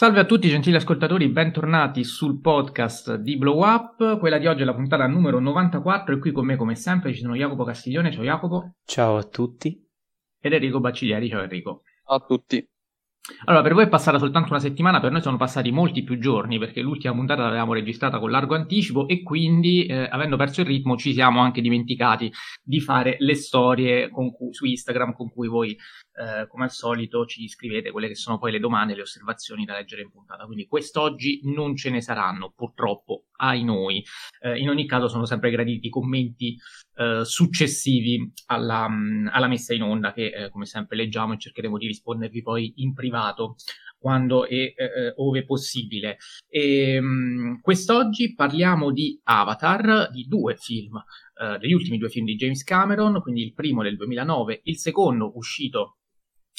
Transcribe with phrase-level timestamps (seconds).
[0.00, 4.18] Salve a tutti gentili ascoltatori, bentornati sul podcast di Blow Up.
[4.18, 7.20] Quella di oggi è la puntata numero 94 e qui con me come sempre ci
[7.20, 8.76] sono Jacopo Castiglione, ciao Jacopo.
[8.86, 9.78] Ciao a tutti.
[10.40, 11.82] Ed Enrico Bacciglieri, ciao Enrico.
[12.02, 12.66] Ciao a tutti.
[13.44, 16.58] Allora, per voi è passata soltanto una settimana, per noi sono passati molti più giorni
[16.58, 20.96] perché l'ultima puntata l'avevamo registrata con largo anticipo e quindi, eh, avendo perso il ritmo,
[20.96, 22.32] ci siamo anche dimenticati
[22.62, 25.76] di fare le storie cui, su Instagram con cui voi,
[26.20, 29.64] eh, come al solito, ci scrivete quelle che sono poi le domande e le osservazioni
[29.64, 30.44] da leggere in puntata.
[30.44, 34.04] Quindi quest'oggi non ce ne saranno, purtroppo, ai noi.
[34.40, 36.56] Eh, in ogni caso sono sempre graditi i commenti
[36.96, 38.88] eh, successivi alla,
[39.30, 42.92] alla, messa in onda che, eh, come sempre, leggiamo e cercheremo di rispondervi poi in
[42.92, 43.56] privato privato
[43.98, 46.16] quando e eh, eh, ove possibile.
[46.48, 50.96] E, ehm, mh, quest'oggi parliamo di Avatar, di due film,
[51.38, 55.36] eh, degli ultimi due film di James Cameron, quindi il primo del 2009, il secondo
[55.36, 55.96] uscito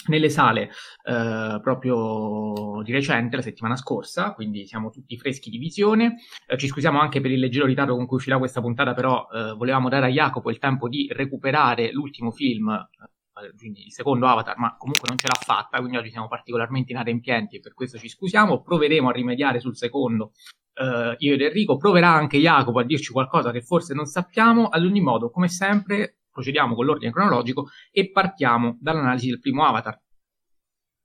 [0.08, 0.72] nelle sale
[1.04, 6.18] eh, proprio di recente, la settimana scorsa, quindi siamo tutti freschi di visione.
[6.48, 9.54] Eh, ci scusiamo anche per il leggero ritardo con cui uscirà questa puntata, però eh,
[9.54, 12.88] volevamo dare a Jacopo il tempo di recuperare l'ultimo film
[13.58, 17.56] quindi il secondo Avatar, ma comunque non ce l'ha fatta, quindi oggi siamo particolarmente inadempienti
[17.56, 18.62] e per questo ci scusiamo.
[18.62, 20.34] Proveremo a rimediare sul secondo
[20.76, 24.68] uh, io ed Enrico, proverà anche Jacopo a dirci qualcosa che forse non sappiamo.
[24.68, 30.00] Ad ogni modo, come sempre, procediamo con l'ordine cronologico e partiamo dall'analisi del primo Avatar.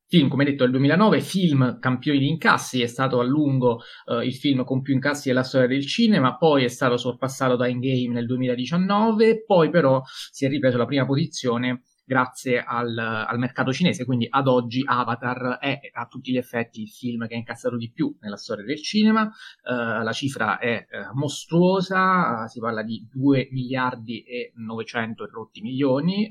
[0.09, 4.35] Film, come detto, del 2009, film campioni di incassi, è stato a lungo uh, il
[4.35, 8.27] film con più incassi della storia del cinema, poi è stato sorpassato da Endgame nel
[8.27, 14.29] 2019, poi però si è ripreso la prima posizione grazie al, al, mercato cinese, quindi
[14.31, 18.17] ad oggi Avatar è a tutti gli effetti il film che ha incassato di più
[18.21, 23.49] nella storia del cinema, uh, la cifra è uh, mostruosa, uh, si parla di 2
[23.51, 26.31] miliardi e 900 e rotti milioni,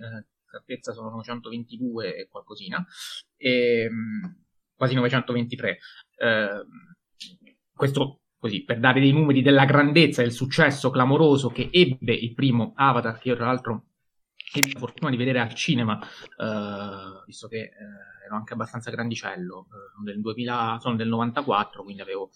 [0.49, 2.83] certezza sono 922 e qualcosina,
[3.35, 4.43] e, um,
[4.75, 5.77] quasi 923.
[7.73, 12.71] questo così per dare dei numeri della grandezza del successo clamoroso che ebbe il primo
[12.75, 13.87] Avatar, che io tra l'altro
[14.59, 19.67] ebbi la fortuna di vedere al cinema, uh, visto che uh, ero anche abbastanza grandicello,
[19.69, 22.31] uh, del 2000, sono del 94, quindi avevo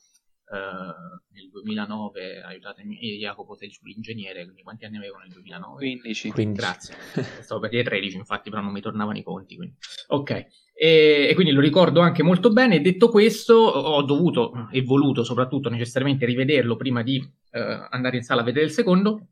[0.51, 5.75] nel 2009, aiutatemi, Jacopo sei sull'ingegnere, quindi quanti anni avevo nel 2009?
[5.77, 6.31] 15.
[6.31, 6.59] 15.
[6.59, 6.95] Grazie,
[7.45, 9.55] stavo per dire 13 infatti, però non mi tornavano i conti.
[9.55, 9.75] Quindi.
[10.07, 10.31] Ok,
[10.73, 12.81] e, e, quindi lo ricordo anche molto bene.
[12.81, 18.45] Detto questo, ho dovuto e voluto soprattutto necessariamente rivederlo prima di andare in sala a
[18.45, 19.27] vedere il secondo.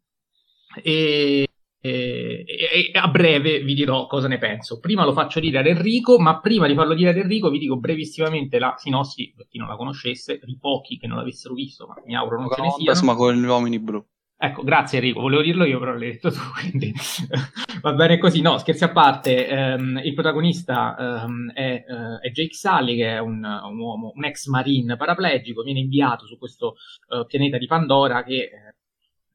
[0.84, 1.47] E,
[1.88, 4.80] e, e, a breve vi dirò cosa ne penso.
[4.80, 7.78] Prima lo faccio dire ad Enrico, ma prima di farlo dire ad Enrico vi dico
[7.78, 11.96] brevissimamente la sinossi per chi non la conoscesse, di pochi che non l'avessero visto, ma
[12.06, 13.06] mi auguro non ce ne siano.
[13.06, 14.04] Ma con gli uomini blu.
[14.40, 16.94] Ecco, grazie Enrico, volevo dirlo io, però l'hai detto tu, quindi
[17.82, 18.42] va bene così.
[18.42, 23.18] No, scherzi a parte, ehm, il protagonista ehm, è, eh, è, Jake Sully, che è
[23.20, 26.76] un, un, uomo, un ex marine paraplegico, viene inviato su questo
[27.08, 28.76] uh, pianeta di Pandora che eh,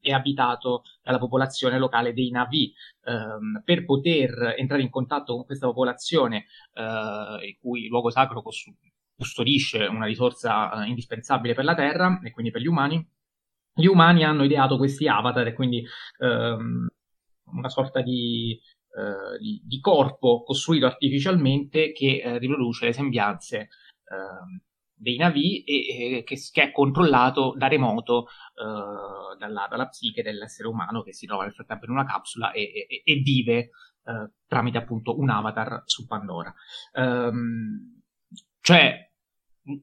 [0.03, 2.73] è abitato dalla popolazione locale dei Navi.
[3.05, 8.43] Um, per poter entrare in contatto con questa popolazione, uh, il cui luogo sacro
[9.15, 13.05] custodisce una risorsa uh, indispensabile per la Terra e quindi per gli umani,
[13.73, 15.83] gli umani hanno ideato questi avatar e quindi
[16.19, 16.87] um,
[17.45, 18.59] una sorta di,
[18.95, 23.69] uh, di, di, corpo costruito artificialmente che riproduce le sembianze
[24.09, 24.61] ehm,
[25.03, 30.67] dei navi e, e che, che, è controllato da remoto uh, dalla, dalla, psiche dell'essere
[30.67, 33.69] umano che si trova nel frattempo in una capsula e, e, e vive
[34.05, 36.51] uh, tramite appunto un avatar su Pandora.
[36.93, 38.01] Um,
[38.61, 39.11] cioè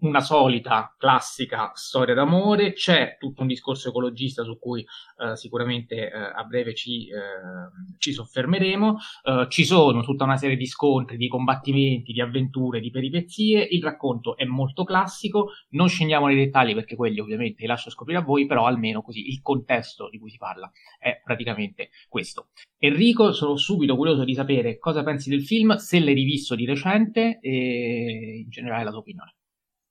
[0.00, 4.84] una solita classica storia d'amore, c'è tutto un discorso ecologista su cui
[5.18, 10.56] eh, sicuramente eh, a breve ci, eh, ci soffermeremo, eh, ci sono tutta una serie
[10.56, 16.26] di scontri, di combattimenti, di avventure, di peripezie, il racconto è molto classico, non scendiamo
[16.26, 20.08] nei dettagli perché quelli ovviamente li lascio scoprire a voi, però almeno così il contesto
[20.10, 22.48] di cui si parla è praticamente questo.
[22.78, 27.38] Enrico, sono subito curioso di sapere cosa pensi del film, se l'hai rivisto di recente
[27.40, 29.34] e in generale la tua opinione.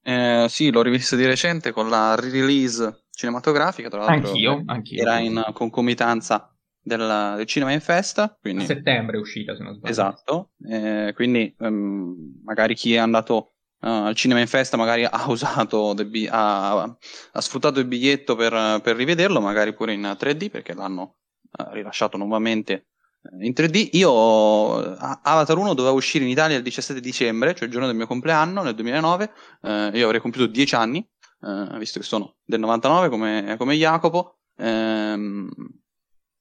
[0.02, 5.02] Eh, sì, l'ho rivisto di recente con la release cinematografica, tra l'altro anch'io, anch'io.
[5.02, 8.38] era in concomitanza del, del Cinema in Festa.
[8.40, 8.64] Quindi...
[8.64, 9.92] A settembre è uscita, se non sbaglio.
[9.92, 15.26] Esatto, eh, quindi um, magari chi è andato uh, al Cinema in Festa magari ha
[15.30, 20.74] usato, bi- ha, ha, sfruttato il biglietto per, per, rivederlo, magari pure in 3D perché
[20.74, 21.18] l'hanno
[21.58, 22.89] uh, rilasciato nuovamente
[23.40, 23.90] in 3D.
[23.94, 28.08] Io Avatar 1 doveva uscire in Italia il 17 dicembre, cioè il giorno del mio
[28.08, 29.32] compleanno nel 2009.
[29.62, 31.08] Eh, io avrei compiuto 10 anni,
[31.42, 34.38] eh, visto che sono del 99 come, come Jacopo.
[34.56, 35.48] Eh,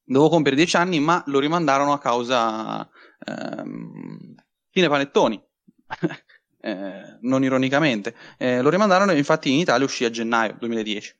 [0.04, 2.88] dovevo compiere 10 anni, ma lo rimandarono a causa
[3.24, 4.34] ehm,
[4.70, 5.42] Cine Panettoni.
[6.60, 8.14] eh, non ironicamente.
[8.36, 11.16] Eh, lo rimandarono infatti in Italia uscì a gennaio 2010.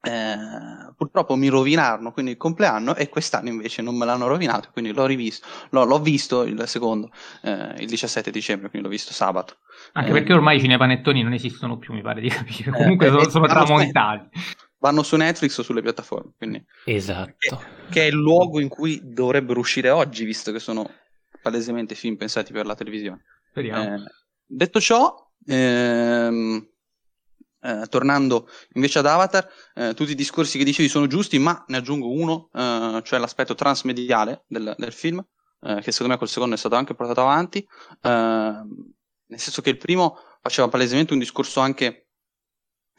[0.00, 0.36] Eh,
[0.96, 5.06] purtroppo mi rovinarono quindi il compleanno e quest'anno invece non me l'hanno rovinato quindi l'ho
[5.06, 7.10] rivisto l'ho, l'ho visto il secondo
[7.42, 9.56] eh, il 17 dicembre quindi l'ho visto sabato.
[9.94, 12.70] Anche eh, perché ormai i cinepanettoni non esistono più mi pare di capire.
[12.70, 14.28] Comunque sono, sono tramontati
[14.80, 16.64] vanno su Netflix o sulle piattaforme quindi.
[16.84, 17.32] Esatto.
[17.36, 17.56] Che,
[17.90, 20.88] che, è il luogo in cui dovrebbero uscire oggi visto che sono
[21.42, 23.24] palesemente film pensati per la televisione.
[23.50, 24.04] Speriamo.
[24.46, 25.12] detto ciò
[25.46, 26.68] ehm,
[27.60, 31.78] eh, tornando invece ad Avatar, eh, tutti i discorsi che dicevi sono giusti, ma ne
[31.78, 35.24] aggiungo uno, eh, cioè l'aspetto transmediale del, del film,
[35.62, 39.70] eh, che secondo me col secondo è stato anche portato avanti, eh, nel senso che
[39.70, 42.08] il primo faceva palesemente un discorso anche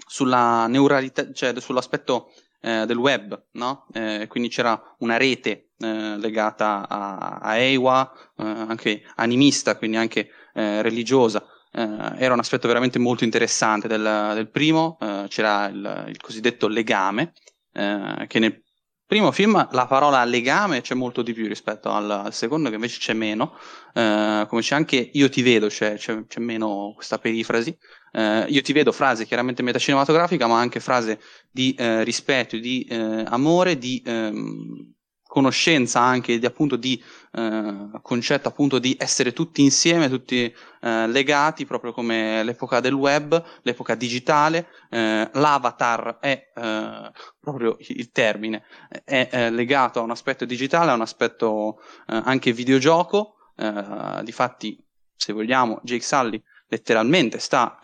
[0.07, 2.31] sulla neuralità, cioè sull'aspetto
[2.61, 3.87] eh, del web, no?
[4.27, 12.33] quindi c'era una rete legata a, a Eiwa, anche animista, quindi anche religiosa, eh, era
[12.33, 17.33] un aspetto veramente molto interessante del, del primo, eh, c'era il, il, cosiddetto legame,
[17.73, 18.63] eh, che nel
[19.05, 22.99] primo film la parola legame c'è molto di più rispetto al, al secondo, che invece
[22.99, 23.57] c'è meno,
[23.93, 27.77] eh, come c'è anche io ti vedo, c'è, c'è, c'è meno questa perifrasi.
[28.11, 31.19] Uh, io ti vedo frase chiaramente metacinematografica, ma anche frase
[31.51, 34.95] di uh, rispetto, di amore, di um,
[35.29, 37.01] conoscenza anche di, appunto di
[37.33, 43.39] eh, concetto appunto di essere tutti insieme, tutti eh, legati, proprio come l'epoca del web,
[43.61, 48.63] l'epoca digitale, eh, l'avatar è eh, proprio il termine,
[49.03, 51.77] è, legato a un aspetto digitale, a un aspetto
[52.07, 54.83] eh, anche videogioco, eh, difatti
[55.15, 56.41] se vogliamo Jake Sully
[56.71, 57.79] letteralmente sta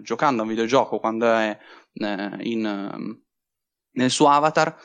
[0.00, 1.58] giocando a un videogioco quando è
[1.94, 3.18] in,
[3.90, 4.76] nel suo avatar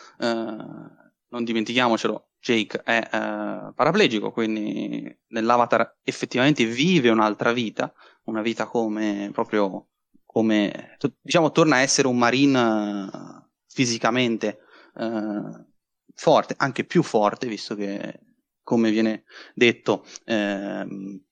[1.29, 7.93] non dimentichiamocelo, Jake è eh, paraplegico, quindi nell'avatar effettivamente vive un'altra vita,
[8.23, 9.87] una vita come proprio
[10.25, 14.59] come diciamo torna a essere un marine uh, fisicamente
[14.95, 15.65] uh,
[16.13, 18.19] forte, anche più forte, visto che
[18.61, 19.23] come viene
[19.55, 21.23] detto ehm,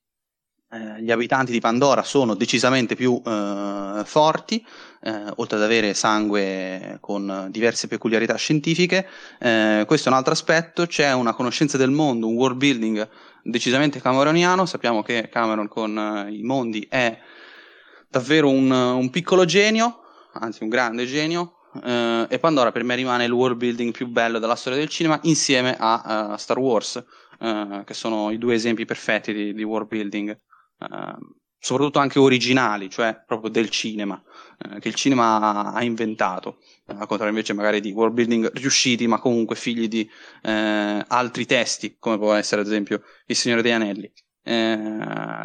[0.72, 4.66] eh, gli abitanti di Pandora sono decisamente più eh, forti,
[5.02, 9.08] eh, oltre ad avere sangue con diverse peculiarità scientifiche.
[9.40, 13.08] Eh, questo è un altro aspetto, c'è una conoscenza del mondo, un world building
[13.44, 17.18] decisamente cameroniano, sappiamo che Cameron con eh, i mondi è
[18.10, 20.00] davvero un, un, piccolo genio,
[20.34, 24.40] anzi un grande genio, Uh, e Pandora per me rimane il world building più bello
[24.40, 27.04] della storia del cinema insieme a uh, Star Wars,
[27.40, 30.40] uh, che sono i due esempi perfetti di, di world building.
[30.80, 31.36] Ehm,
[31.66, 34.22] soprattutto anche originali, cioè proprio del cinema,
[34.70, 39.08] uh, che il cinema ha inventato, uh, al contrario invece magari di world building riusciti,
[39.08, 40.08] ma comunque figli di
[40.44, 44.12] uh, altri testi, come può essere ad esempio Il Signore degli Anelli.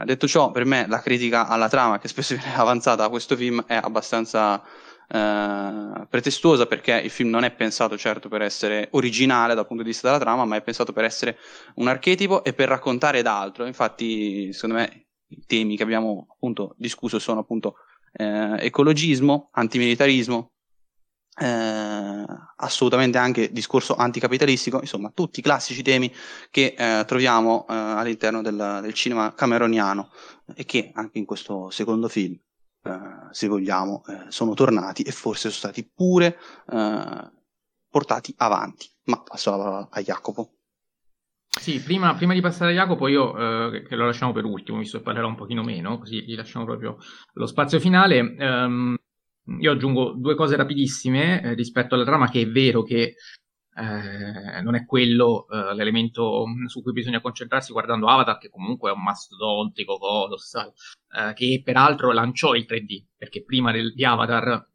[0.05, 3.65] detto ciò, per me la critica alla trama che spesso viene avanzata da questo film
[3.67, 4.63] è abbastanza
[5.11, 10.07] pretestuosa perché il film non è pensato certo per essere originale dal punto di vista
[10.07, 11.37] della trama, ma è pensato per essere
[11.77, 13.67] un archetipo e per raccontare d'altro.
[13.67, 17.77] Infatti, secondo me, i temi che abbiamo appunto discusso sono appunto
[18.13, 20.53] eh, ecologismo, antimilitarismo,
[21.41, 22.25] eh,
[22.57, 26.13] assolutamente anche discorso anticapitalistico, insomma tutti i classici temi
[26.51, 30.11] che eh, troviamo eh, all'interno del, del, cinema cameroniano
[30.55, 32.39] e che anche in questo secondo film,
[32.83, 32.91] eh,
[33.31, 36.37] se vogliamo, eh, sono tornati e forse sono stati pure
[37.89, 38.89] portati avanti.
[39.05, 40.60] Ma passo a, a Jacopo.
[41.59, 44.99] Sì, prima, prima, di passare a Jacopo, io eh, che lo lasciamo per ultimo, visto
[44.99, 46.97] che parlerò un pochino meno, così gli lasciamo proprio
[47.35, 48.21] lo spazio finale.
[48.21, 48.97] Um,
[49.59, 53.17] io aggiungo due cose rapidissime eh, rispetto alla trama, che è vero che
[53.75, 58.95] eh, non è quello eh, l'elemento su cui bisogna concentrarsi guardando Avatar, che comunque è
[58.95, 60.73] un mastodontico colossal,
[61.19, 64.69] eh, che peraltro lanciò il 3D, perché prima del, di Avatar,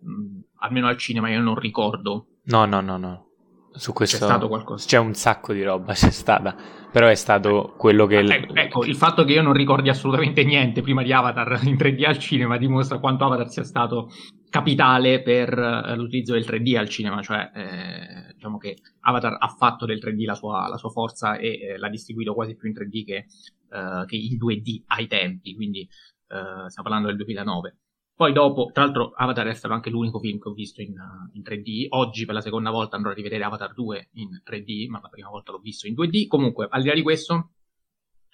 [0.00, 2.26] mh, almeno al cinema, io non ricordo.
[2.44, 3.27] No, no, no, no
[3.72, 4.86] su questo c'è stato qualcosa.
[4.86, 6.54] C'è un sacco di roba, c'è stata.
[6.90, 8.18] Però è stato quello che.
[8.18, 12.06] Ecco, ecco, il fatto che io non ricordi assolutamente niente prima di Avatar in 3D
[12.06, 14.10] al cinema dimostra quanto Avatar sia stato
[14.48, 17.20] capitale per uh, l'utilizzo del 3D al cinema.
[17.20, 21.58] Cioè, eh, diciamo che Avatar ha fatto del 3D la sua, la sua forza e
[21.60, 23.26] eh, l'ha distribuito quasi più in 3D che,
[23.70, 25.54] uh, che in 2D ai tempi.
[25.54, 25.80] Quindi
[26.28, 27.76] uh, stiamo parlando del 2009.
[28.18, 30.92] Poi dopo, tra l'altro, Avatar è stato anche l'unico film che ho visto in,
[31.34, 31.86] in, 3D.
[31.90, 35.28] Oggi per la seconda volta andrò a rivedere Avatar 2 in 3D, ma la prima
[35.28, 36.26] volta l'ho visto in 2D.
[36.26, 37.52] Comunque, al di là di questo,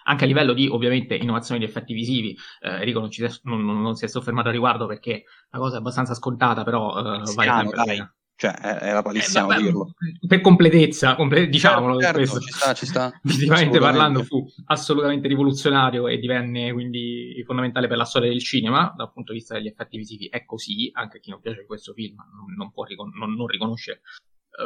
[0.04, 3.62] anche a livello di ovviamente innovazione di effetti visivi, eh, Enrico non, si è, non,
[3.62, 7.50] non, si è soffermato a riguardo perché la cosa è abbastanza scontata, però eh, vale
[7.50, 8.14] sempre la pena.
[8.36, 9.94] Cioè, la palissimo eh, dirlo.
[10.26, 12.00] Per completezza, comple- diciamolo.
[12.00, 13.12] Certo, certo, ci sta, ci sta.
[13.22, 19.12] Visivamente parlando fu assolutamente rivoluzionario e divenne quindi fondamentale per la storia del cinema, dal
[19.12, 22.54] punto di vista degli effetti visivi è così, anche chi non piace questo film non,
[22.56, 24.00] non, può ricon- non, non riconosce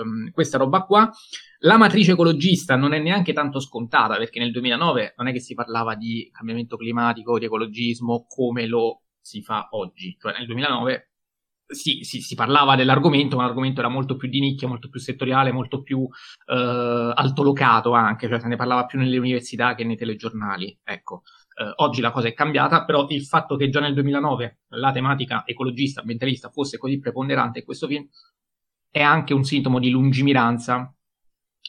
[0.01, 1.11] um, questa roba qua.
[1.61, 5.55] La matrice ecologista non è neanche tanto scontata, perché nel 2009 non è che si
[5.55, 10.17] parlava di cambiamento climatico, di ecologismo come lo si fa oggi.
[10.19, 11.08] Cioè nel 2009
[11.69, 15.53] sì, sì, si parlava dell'argomento, ma l'argomento era molto più di nicchia, molto più settoriale,
[15.53, 16.09] molto più
[16.47, 20.79] eh, altolocato anche, cioè se ne parlava più nelle università che nei telegiornali.
[20.83, 21.23] Ecco,
[21.61, 25.43] eh, oggi la cosa è cambiata, però il fatto che già nel 2009 la tematica
[25.47, 28.09] ecologista, ambientalista fosse così preponderante in questo film
[28.91, 30.93] è anche un sintomo di lungimiranza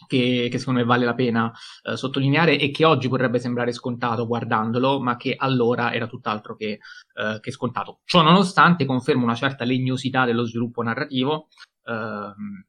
[0.07, 1.51] che, che, secondo me vale la pena
[1.83, 6.79] eh, sottolineare e che oggi potrebbe sembrare scontato guardandolo, ma che allora era tutt'altro che,
[7.15, 7.99] eh, che scontato.
[8.05, 11.47] Ciò nonostante conferma una certa legnosità dello sviluppo narrativo
[11.85, 12.65] ehm,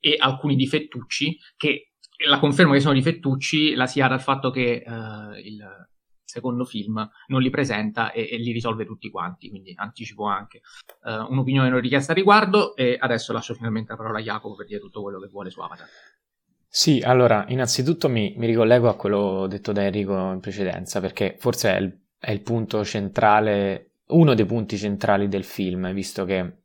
[0.00, 1.92] e alcuni difettucci che
[2.26, 5.88] la conferma che sono difettucci la si ha dal fatto che eh, il
[6.32, 10.62] secondo film non li presenta e, e, li risolve tutti quanti, quindi anticipo anche
[11.02, 14.66] uh, un'opinione non richiesta a riguardo e adesso lascio finalmente la parola a Jacopo per
[14.66, 15.86] dire tutto quello che vuole su Avatar.
[16.74, 21.76] Sì, allora, innanzitutto mi, mi, ricollego a quello detto da Enrico in precedenza, perché forse
[21.76, 26.60] è il, è il, punto centrale, uno dei punti centrali del film, visto che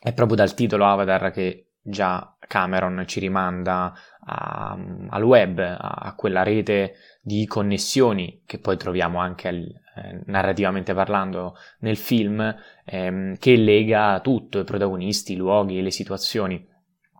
[0.00, 4.76] è proprio dal titolo Avatar che già Cameron ci rimanda a,
[5.10, 9.58] al web, a, a, quella rete di connessioni che poi troviamo anche al,
[9.94, 12.52] eh, narrativamente parlando nel film,
[12.84, 16.74] ehm, che lega tutto, i protagonisti, i luoghi, le situazioni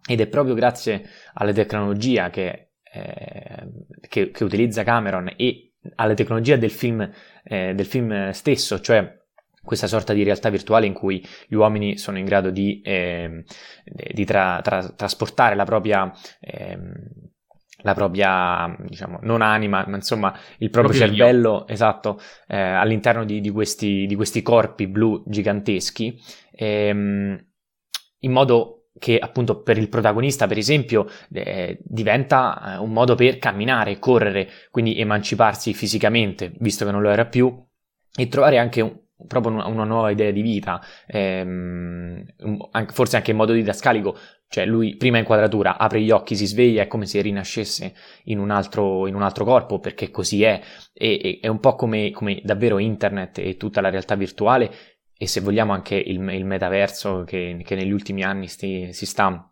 [0.07, 1.03] ed è proprio grazie
[1.35, 3.69] alla tecnologia che, eh,
[4.09, 7.09] che, che utilizza Cameron e alla tecnologia del film,
[7.45, 9.25] eh, del film stesso, cioè
[9.67, 13.45] questa sorta di realtà virtuale in cui gli uomini sono in grado di, eh,
[13.85, 16.11] di tra, tra, trasportare la propria,
[16.41, 16.79] eh,
[17.83, 21.69] la propria, diciamo, non anima, ma insomma il proprio, proprio cervello, io.
[21.69, 26.17] esatto, eh, all'interno di, di, questi, di, questi, corpi blu giganteschi,
[26.53, 27.45] ehm,
[28.21, 33.39] in modo che appunto per il protagonista, per esempio, eh, diventa eh, un modo per
[33.39, 37.65] camminare, correre, quindi emanciparsi fisicamente, visto che non lo era più,
[38.19, 42.25] e trovare anche un, proprio una, una, nuova idea di vita, ehm,
[42.93, 44.17] forse anche in modo didascalico,
[44.49, 48.51] cioè lui prima inquadratura apre gli occhi, si sveglia, è come se rinascesse in un
[48.51, 50.61] altro, in un altro corpo, perché così è,
[50.93, 54.71] e, e, è un po' come, come davvero internet e tutta la realtà virtuale
[55.19, 59.51] e se vogliamo anche il, il metaverso che, che, negli ultimi anni sti, si sta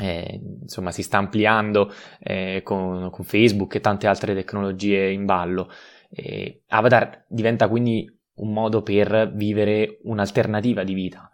[0.00, 5.70] eh, insomma si sta ampliando eh, con, con, Facebook e tante altre tecnologie in ballo.
[6.10, 11.30] Eh, Avatar diventa quindi un modo per vivere un'alternativa di vita,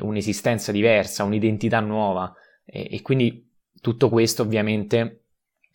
[0.00, 2.32] un'esistenza diversa, un'identità nuova
[2.64, 3.48] e quindi
[3.80, 5.25] tutto questo ovviamente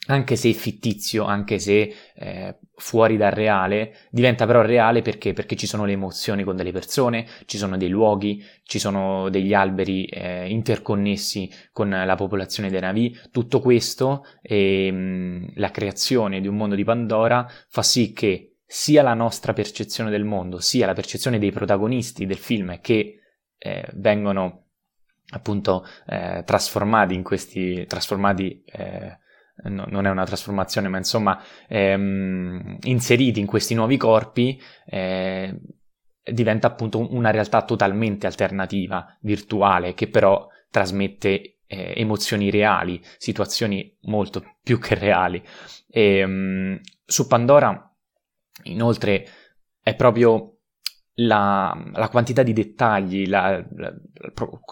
[0.07, 5.33] anche se fittizio, anche se eh, fuori dal reale, diventa però reale perché?
[5.33, 9.53] perché ci sono le emozioni con delle persone, ci sono dei luoghi, ci sono degli
[9.53, 13.15] alberi eh, interconnessi con la popolazione dei navi.
[13.31, 19.03] Tutto questo e ehm, la creazione di un mondo di Pandora fa sì che sia
[19.03, 23.19] la nostra percezione del mondo, sia la percezione dei protagonisti del film che
[23.57, 24.65] eh, vengono
[25.33, 29.19] appunto eh, trasformati in questi trasformati eh,
[29.63, 35.59] no, non è una trasformazione, ma insomma ehm, inseriti in questi nuovi corpi, eh,
[36.23, 44.43] diventa appunto una realtà totalmente alternativa, virtuale, che però trasmette eh, emozioni reali, situazioni molto
[44.63, 45.41] più che reali.
[45.89, 47.93] E, ehm, su Pandora,
[48.63, 49.27] inoltre,
[49.81, 50.50] è proprio
[51.25, 53.93] la, la, quantità di dettagli, la, la,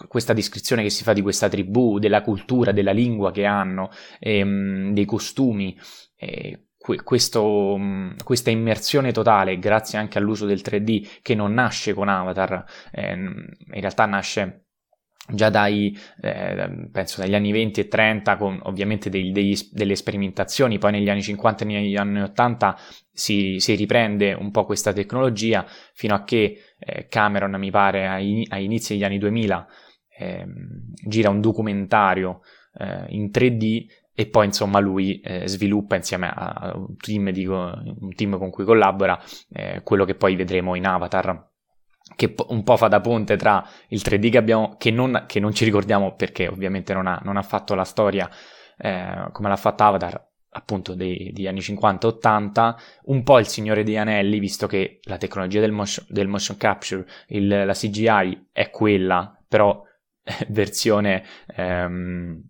[0.08, 4.92] questa descrizione che si fa di questa tribù, della cultura, della lingua che hanno, ehm,
[4.92, 5.78] dei costumi,
[6.16, 6.66] eh,
[7.04, 7.78] questo,
[8.24, 13.56] questa immersione totale, grazie anche all'uso del 3D, che non nasce con Avatar, eh, in
[13.80, 14.64] realtà nasce
[15.32, 20.78] già dai, eh, penso dagli anni 20 e 30 con ovviamente dei, degli, delle sperimentazioni,
[20.78, 22.78] poi negli anni 50 e negli anni 80
[23.12, 28.46] si, si riprende un po' questa tecnologia fino a che eh, Cameron mi pare ai,
[28.58, 29.66] inizi degli anni 2000
[30.18, 30.46] eh,
[31.06, 32.40] gira un documentario
[32.78, 38.14] eh, in 3D e poi insomma lui eh, sviluppa insieme a un team, dico, un
[38.14, 39.18] team con cui collabora
[39.50, 41.49] eh, quello che poi vedremo in Avatar
[42.16, 45.54] che un po' fa da ponte tra il 3D che abbiamo, che non, che non
[45.54, 48.28] ci ricordiamo perché ovviamente non ha, non ha fatto la storia
[48.76, 52.74] eh, come l'ha fatta Avatar, appunto degli anni 50-80,
[53.04, 57.06] un po' il Signore degli Anelli, visto che la tecnologia del motion, del motion capture,
[57.28, 59.82] il, la CGI è quella, però
[60.48, 61.24] versione
[61.54, 62.42] ehm,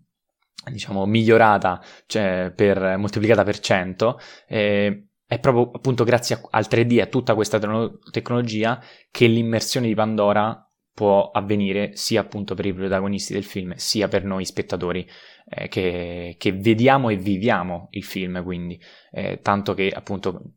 [0.71, 4.19] diciamo migliorata, cioè per, moltiplicata per 100.
[4.47, 9.87] Eh, è proprio appunto grazie al 3D e a tutta questa te- tecnologia che l'immersione
[9.87, 15.07] di Pandora può avvenire sia appunto per i protagonisti del film sia per noi spettatori
[15.47, 18.77] eh, che, che, vediamo e viviamo il film quindi
[19.09, 20.55] eh, tanto che appunto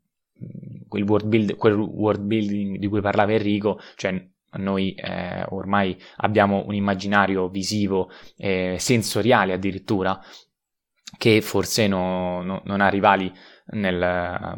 [0.88, 6.64] quel world, build, quel world building di cui parlava Enrico cioè noi eh, ormai abbiamo
[6.66, 10.20] un immaginario visivo eh, sensoriale addirittura
[11.16, 13.32] che forse no, no, non ha rivali
[13.66, 14.56] nel,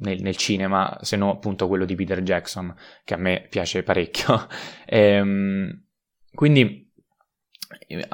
[0.00, 4.46] nel, nel, cinema, se no appunto quello di Peter Jackson, che a me piace parecchio.
[4.86, 5.82] e, ehm,
[6.32, 6.86] quindi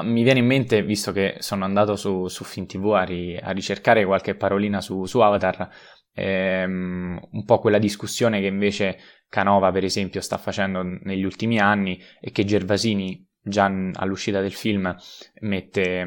[0.02, 4.04] mi viene in mente, visto che sono andato su, su FinTV a, ri, a ricercare
[4.04, 5.68] qualche parolina su, su Avatar,
[6.12, 12.00] ehm, un po' quella discussione che invece Canova, per esempio, sta facendo negli ultimi anni
[12.20, 14.94] e che Gervasini già all'uscita del film
[15.40, 16.06] mette,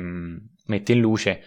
[0.67, 1.41] mette in luce,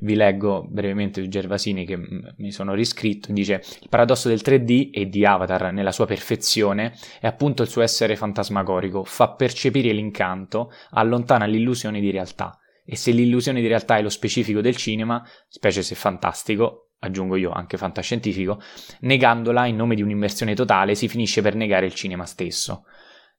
[0.00, 1.96] vi leggo brevemente Gervasini che
[2.36, 7.26] mi sono riscritto, dice il paradosso del 3D e di Avatar nella sua perfezione è
[7.26, 12.58] appunto il suo essere fantasmagorico, fa percepire l'incanto, allontana l'illusione di realtà.
[12.84, 17.50] E se l'illusione di realtà è lo specifico del cinema, specie se fantastico, aggiungo io
[17.50, 18.60] anche fantascientifico,
[19.00, 22.84] negandola in nome di un'immersione totale si finisce per negare il cinema stesso.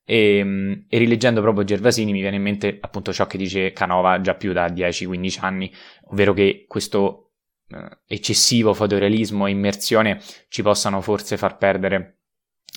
[0.06, 4.22] E, ehm, e, rileggendo proprio Gervasini mi viene in mente appunto ciò che dice Canova
[4.22, 5.72] già più da 10-15 anni,
[6.10, 7.32] ovvero che questo
[7.68, 12.20] eh, eccessivo fotorealismo e immersione ci possano forse far perdere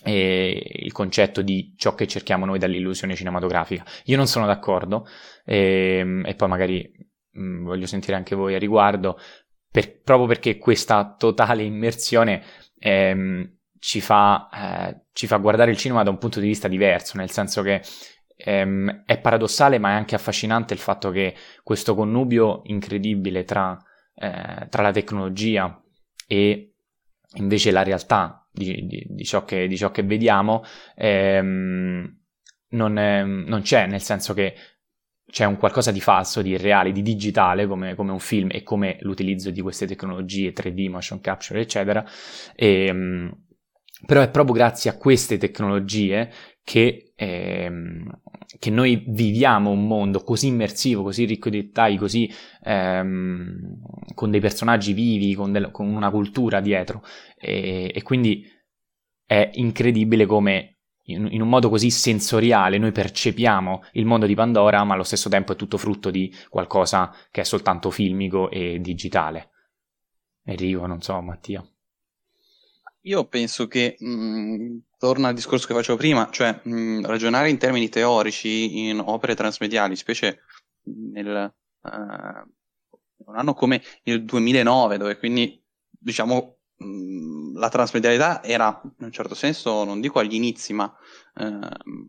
[0.05, 3.85] eh, il concetto di ciò che cerchiamo noi dall'illusione cinematografica.
[4.05, 5.07] Io non sono d'accordo
[5.45, 6.91] ehm, e poi magari
[7.33, 9.19] mh, mm, voglio sentire anche voi a riguardo,
[9.71, 12.43] per, proprio perché questa totale immersione
[12.79, 17.17] ehm, ci fa, eh, ci fa guardare il cinema da un punto di vista diverso,
[17.17, 17.83] nel senso che
[18.37, 23.77] ehm, è paradossale ma è anche affascinante il fatto che questo connubio incredibile tra,
[24.15, 25.83] eh, tra la tecnologia
[26.27, 26.73] e
[27.35, 30.63] invece la realtà di, di, di, ciò, che, di ciò, che, vediamo
[30.97, 32.17] ehm,
[32.71, 34.55] non, è, non, c'è, nel senso che
[35.31, 38.97] c'è un qualcosa di falso, di irreale, di digitale come, come, un film e come
[39.01, 42.05] l'utilizzo di queste tecnologie 3D, motion capture, eccetera.
[42.55, 43.47] E, ehm,
[44.07, 46.31] però è proprio grazie a queste tecnologie
[46.63, 48.21] che, ehm,
[48.59, 52.31] che, noi viviamo un mondo così immersivo, così ricco di dettagli, così
[52.63, 53.81] ehm,
[54.15, 57.03] con dei personaggi vivi, con, del, con una cultura dietro.
[57.37, 58.47] E, e, quindi
[59.25, 64.85] è incredibile come in, in, un modo così sensoriale noi percepiamo il mondo di Pandora,
[64.85, 69.51] ma allo stesso tempo è tutto frutto di qualcosa che è soltanto filmico e digitale.
[70.45, 71.67] Enrico, non so, Mattia.
[73.09, 77.49] Io penso che, mh, mm, torna al discorso che facevo prima, cioè mh, mm, ragionare
[77.49, 80.43] in termini teorici in opere transmediali, specie
[80.83, 81.91] nel, uh,
[83.25, 89.13] un anno come il 2009, dove quindi, diciamo, mh, mm, la transmedialità era, in un
[89.13, 90.95] certo senso, non dico agli inizi, ma
[91.37, 92.07] uh,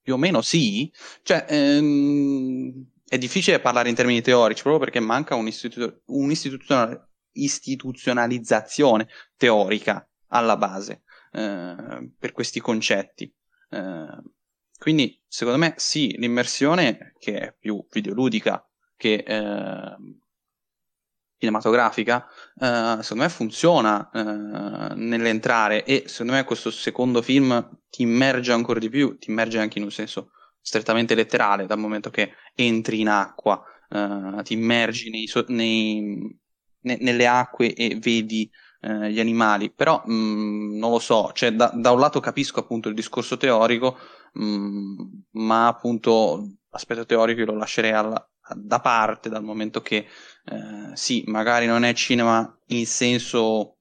[0.00, 0.90] più o meno sì,
[1.22, 1.44] cioè...
[1.48, 9.08] Ehm, è difficile parlare in termini teorici proprio perché manca un, istitu- un istituzionale istituzionalizzazione
[9.36, 13.32] teorica alla base eh, per questi concetti.
[13.70, 14.22] Eh,
[14.78, 18.66] quindi, secondo me, sì, l'immersione, che è più videoludica
[18.96, 19.96] che eh,
[21.38, 22.26] cinematografica,
[22.60, 28.78] eh, secondo me funziona eh, nell'entrare e secondo me questo secondo film ti immerge ancora
[28.78, 33.08] di più, ti immerge anche in un senso strettamente letterale, dal momento che entri in
[33.08, 36.40] acqua, eh, ti immergi nei, nei,
[36.82, 41.52] ne- nelle acque e vedi eh, gli animali, però mh, mm, non lo so, cioè,
[41.52, 43.96] da, da, un lato capisco appunto il discorso teorico,
[44.34, 44.96] mh, mm,
[45.32, 50.06] ma appunto l'aspetto teorico io lo lascerei alla, da parte dal momento che
[50.44, 53.76] eh, sì, magari non è cinema in senso,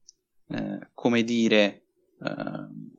[0.50, 1.84] eh, come dire,
[2.24, 2.90] eh,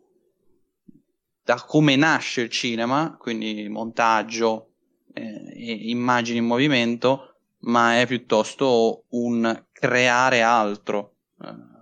[1.44, 4.70] da come nasce il cinema, quindi montaggio
[5.12, 11.16] eh, e immagini in movimento, ma è piuttosto un creare altro.
[11.38, 11.80] Uh,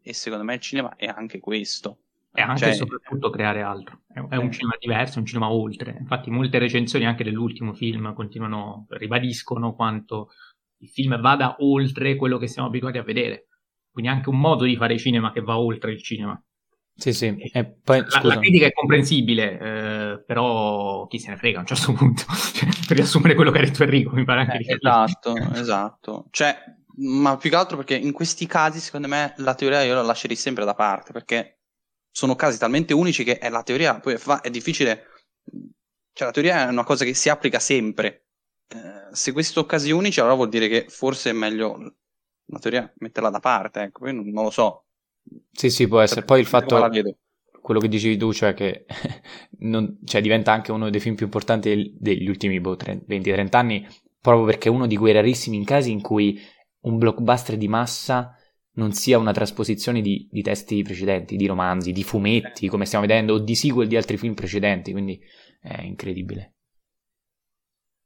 [0.00, 1.98] e secondo me il cinema è anche questo.
[2.32, 4.00] E anche cioè, e soprattutto creare altro.
[4.10, 5.96] È, è un cinema diverso, un cinema oltre.
[6.00, 10.30] Infatti molte recensioni anche dell'ultimo film continuano, ribadiscono quanto
[10.78, 13.48] il film vada oltre quello che siamo abituati a vedere.
[13.90, 16.40] Quindi anche un modo di fare cinema che va oltre il cinema.
[16.94, 17.36] Sì, sì.
[17.52, 21.66] E poi, la, la, critica è comprensibile, eh, però chi se ne frega a un
[21.66, 22.22] certo punto.
[22.54, 26.26] Cioè, per riassumere quello che ha detto Enrico, mi pare anche eh, Esatto, esatto.
[26.30, 26.56] Cioè,
[27.00, 30.36] ma più che altro perché in questi casi, secondo me, la teoria io la lascerei
[30.36, 31.60] sempre da parte, perché
[32.10, 35.06] sono casi talmente unici che è la teoria poi fa, è difficile
[36.18, 38.24] cioè la teoria è una cosa che si applica sempre.
[38.66, 41.78] Eh, se questi casi unici, allora vuol dire che forse è meglio
[42.46, 44.86] la teoria metterla da parte, ecco, poi non, non lo so.
[45.52, 46.24] Sì, sì, può essere.
[46.24, 46.90] Poi il fatto,
[47.60, 48.84] quello che dicevi tu, cioè che
[49.60, 53.86] non, cioè diventa anche uno dei film più importanti degli ultimi boh, 20-30 anni,
[54.20, 56.36] proprio perché è uno di quei rarissimi casi in cui
[56.80, 58.34] un blockbuster di massa
[58.78, 63.34] non sia una trasposizione di, di, testi precedenti, di romanzi, di fumetti, come stiamo vedendo,
[63.34, 65.20] o di sequel di altri film precedenti, quindi
[65.60, 66.54] è incredibile.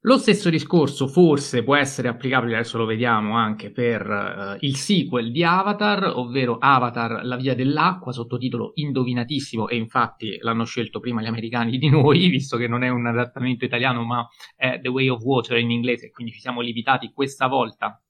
[0.05, 5.31] Lo stesso discorso forse può essere applicabile, adesso lo vediamo anche per uh, il sequel
[5.31, 11.27] di Avatar, ovvero Avatar La via dell'acqua, sottotitolo indovinatissimo e infatti l'hanno scelto prima gli
[11.27, 15.23] americani di noi, visto che non è un adattamento italiano ma è The Way of
[15.23, 18.02] Water in inglese, quindi ci siamo limitati questa volta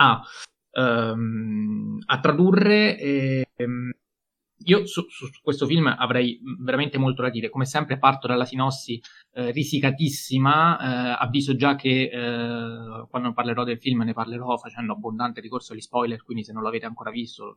[0.00, 0.22] a,
[0.72, 2.98] um, a tradurre.
[2.98, 3.90] E, um,
[4.62, 7.48] io su, su, questo film avrei veramente molto da dire.
[7.48, 9.00] Come sempre parto dalla sinossi
[9.32, 10.78] eh, risicatissima.
[10.78, 15.80] Eh, avviso già che eh, quando parlerò del film ne parlerò facendo abbondante ricorso agli
[15.80, 17.56] spoiler, quindi se non l'avete ancora visto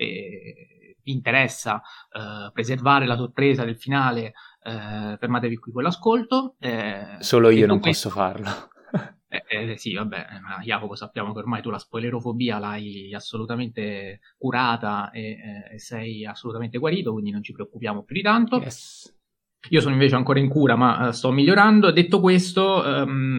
[0.00, 1.82] e vi interessa
[2.12, 4.32] eh, preservare la sorpresa del finale,
[4.62, 6.54] eh, fermatevi qui con l'ascolto.
[6.60, 8.08] Eh, Solo io non questo...
[8.08, 8.50] posso farlo.
[9.30, 15.10] Eh, eh, sì, vabbè, ma Jacopo sappiamo che ormai tu la spoilerofobia l'hai assolutamente curata
[15.10, 15.36] e,
[15.72, 18.56] eh, sei assolutamente guarito, quindi non ci preoccupiamo più di tanto.
[18.56, 19.14] Yes.
[19.70, 21.90] Io sono invece ancora in cura, ma uh, sto migliorando.
[21.90, 23.36] Detto questo, um,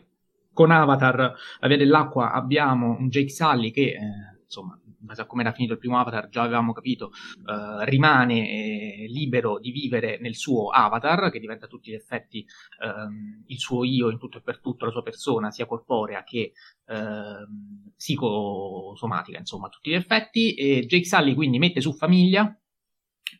[0.53, 5.25] con Avatar, la via dell'acqua, abbiamo un Jake Sully che, eh, insomma, in base a
[5.25, 7.11] come era finito il primo avatar, già avevamo capito,
[7.47, 12.45] eh, rimane eh, libero di vivere nel suo avatar, che diventa a tutti gli effetti
[12.83, 16.51] ehm, il suo io in tutto e per tutto, la sua persona, sia corporea che
[16.85, 20.53] ehm, psicosomatica, insomma, a tutti gli effetti.
[20.53, 22.55] E Jake Sully quindi mette su famiglia,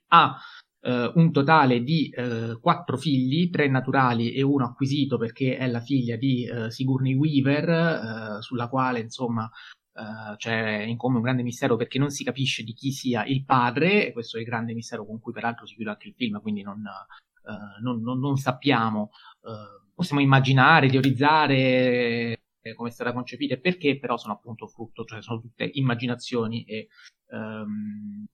[0.10, 0.38] ha
[0.82, 5.82] Uh, un totale di uh, quattro figli, tre naturali e uno acquisito perché è la
[5.82, 9.52] figlia di uh, Sigourney Weaver, sulla quale insomma
[9.92, 13.44] Uh, c'è in come un grande mistero perché non si capisce di chi sia il
[13.44, 16.40] padre, e questo è il grande mistero con cui peraltro si chiude anche il film,
[16.42, 19.10] quindi non, uh, non, non, non sappiamo,
[19.42, 22.38] uh, possiamo immaginare, teorizzare
[22.76, 26.88] come è stata concepita e perché, però sono appunto frutto, cioè sono tutte immaginazioni e,
[27.32, 28.26] um,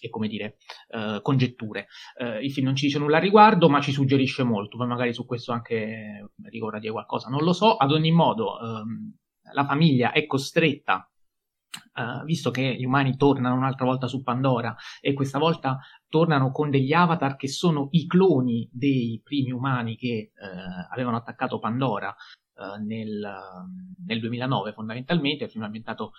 [0.00, 0.58] e come dire,
[1.22, 1.86] congetture.
[2.42, 5.24] il film non ci dice nulla a riguardo, ma ci suggerisce molto, poi magari su
[5.24, 8.58] questo anche ricorda dire qualcosa, non lo so, ad ogni modo...
[8.60, 9.16] Um,
[9.52, 11.08] la famiglia è costretta,
[11.94, 16.70] uh, visto che gli umani tornano un'altra volta su Pandora e questa volta tornano con
[16.70, 22.14] degli avatar che sono i cloni dei primi umani che uh, avevano attaccato Pandora
[22.54, 23.28] uh, nel,
[24.06, 26.12] nel, 2009 fondamentalmente, il film è ambientato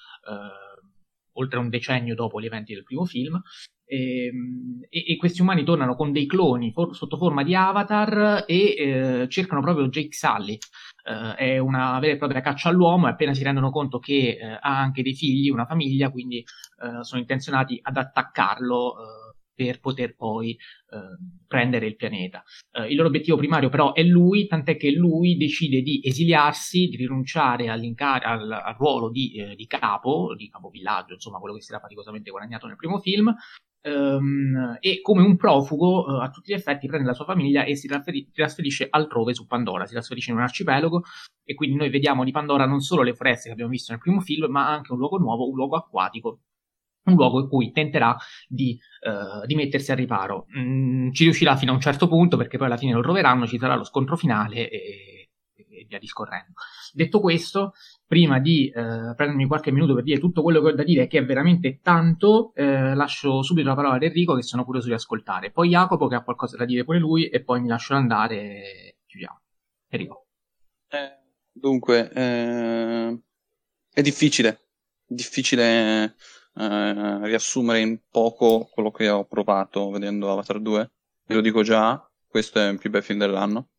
[1.40, 3.42] oltre un decennio dopo gli eventi del primo film,
[3.86, 8.76] ehm, e, e, questi umani tornano con dei cloni for- sotto forma di avatar e
[8.78, 10.58] eh, cercano proprio Jake Sully,
[11.04, 14.46] Uh, è una vera e propria caccia all'uomo e appena si rendono conto che uh,
[14.60, 16.44] ha anche dei figli, una famiglia, quindi
[16.84, 18.96] uh, sono intenzionati ad attaccarlo
[19.60, 20.58] per poter poi
[21.46, 22.42] prendere il pianeta.
[22.88, 27.68] il loro obiettivo primario però è lui, tant'è che lui decide di esiliarsi, di rinunciare
[27.68, 27.84] al,
[28.24, 32.78] al, ruolo di, di capo, di capovillaggio, insomma quello che si era faticosamente guadagnato nel
[32.78, 33.36] primo film,
[33.82, 37.76] Um, e come un profugo uh, a tutti gli effetti prende la sua famiglia e
[37.76, 41.04] si trasferi- trasferisce altrove su Pandora, si trasferisce in un arcipelago
[41.46, 44.20] e quindi noi vediamo di Pandora non solo le foreste che abbiamo visto nel primo
[44.20, 46.42] film, ma anche un luogo nuovo, un luogo acquatico,
[47.06, 50.46] un luogo in cui tenterà di, uh, di mettersi a riparo.
[50.58, 53.58] Mm, ci riuscirà fino a un certo punto perché poi alla fine lo troveranno, ci
[53.58, 55.19] sarà lo scontro finale e,
[55.80, 56.54] e via discorrendo.
[56.94, 57.74] Detto questo,
[58.06, 61.20] prima di eh, prendermi qualche minuto per dire tutto quello che ho da dire, che
[61.20, 65.52] è veramente tanto, eh, lascio subito la parola ad Enrico che sono curioso di ascoltare.
[65.52, 68.98] Poi Jacopo che ha qualcosa da dire pure lui e poi mi lascio andare e
[69.06, 69.42] chiudiamo.
[69.90, 70.28] Enrico.
[70.88, 71.20] Eh,
[71.52, 73.20] dunque, eh,
[73.92, 74.70] è difficile,
[75.06, 76.16] difficile
[76.56, 80.92] eh, riassumere in poco quello che ho provato vedendo Avatar 2.
[81.26, 83.70] Ve lo dico già, questo è il più bel film dell'anno.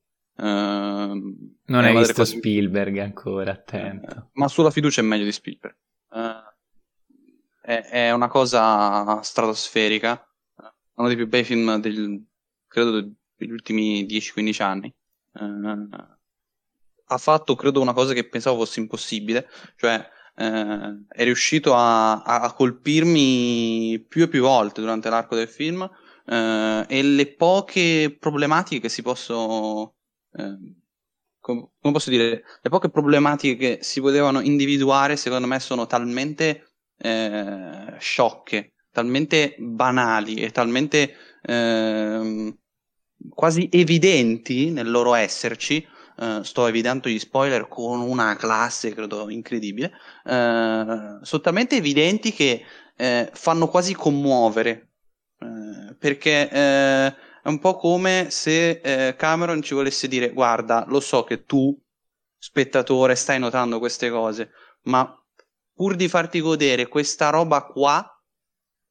[0.40, 2.37] Uh, non hai visto cose...
[2.37, 4.14] Spielberg ancora, attento.
[4.16, 5.76] Uh, ma sulla fiducia è meglio di Spielberg.
[6.09, 6.18] Uh,
[7.61, 10.26] è, è, una cosa stratosferica.
[10.94, 12.24] Uno dei più bei film del,
[12.66, 14.94] credo degli ultimi 10-15 anni.
[17.05, 24.07] ha fatto, credo, una cosa che pensavo fosse impossibile, cioè è riuscito a, a, colpirmi
[24.09, 25.87] più e più volte durante l'arco del film
[26.24, 29.96] e le poche problematiche che si possono
[30.32, 36.74] Com- come posso dire, le poche problematiche che si potevano individuare, secondo me, sono talmente
[36.98, 42.58] eh, sciocche, talmente banali e talmente eh,
[43.30, 45.86] quasi evidenti nel loro esserci,
[46.20, 49.90] Uh, sto evitando gli spoiler con una classe, credo, incredibile,
[50.24, 52.62] uh, sono talmente evidenti che
[52.98, 54.90] uh, fanno quasi commuovere,
[55.98, 57.14] perché è
[57.50, 61.78] un po' come se Cameron ci volesse dire, guarda, lo so che tu,
[62.38, 64.50] spettatore, stai notando queste cose,
[64.84, 65.14] ma
[65.74, 68.04] pur di farti godere questa roba qua,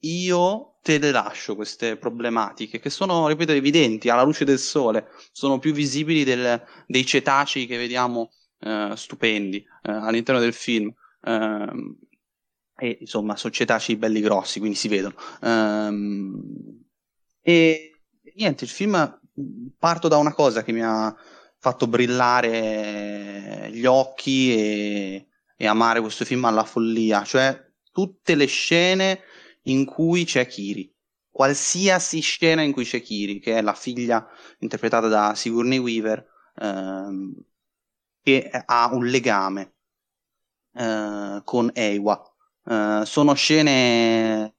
[0.02, 5.60] io te le lascio queste problematiche che sono, ripeto, evidenti alla luce del sole, sono
[5.60, 10.94] più visibili del, dei cetacei che vediamo uh, stupendi uh, all'interno del film.
[11.22, 11.98] Uh,
[12.82, 15.16] e insomma, sono cetacei belli grossi, quindi si vedono.
[15.42, 16.42] Um,
[17.42, 17.89] e
[18.36, 19.20] niente, il film
[19.78, 21.16] parto da una cosa che mi ha
[21.58, 25.30] fatto brillare gli occhi e
[25.62, 27.62] e amare questo film alla follia, cioè
[27.92, 29.20] tutte le scene
[29.64, 30.90] in cui c'è Kiri,
[31.30, 34.26] qualsiasi scena in cui c'è Kiri, che è la figlia
[34.60, 37.34] interpretata da Sigourney Weaver, ehm,
[38.24, 39.74] che ha un legame
[40.76, 42.24] eh, con Ewa.
[42.66, 44.59] Eh, sono scene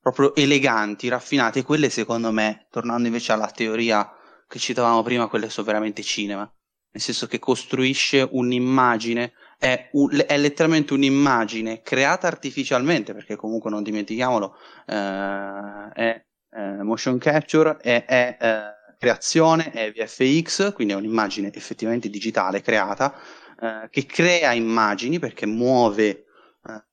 [0.00, 4.10] proprio eleganti, raffinate, quelle secondo me, tornando invece alla teoria
[4.46, 6.50] che citavamo prima, quelle sono veramente cinema,
[6.90, 13.82] nel senso che costruisce un'immagine è, un, è, letteralmente un'immagine creata artificialmente, perché comunque non
[13.82, 14.54] dimentichiamolo,
[14.86, 22.08] eh, è eh, motion capture, è, è eh, creazione, è VFX, quindi è un'immagine effettivamente
[22.08, 23.14] digitale creata,
[23.60, 26.84] eh, che crea immagini perché muove eh,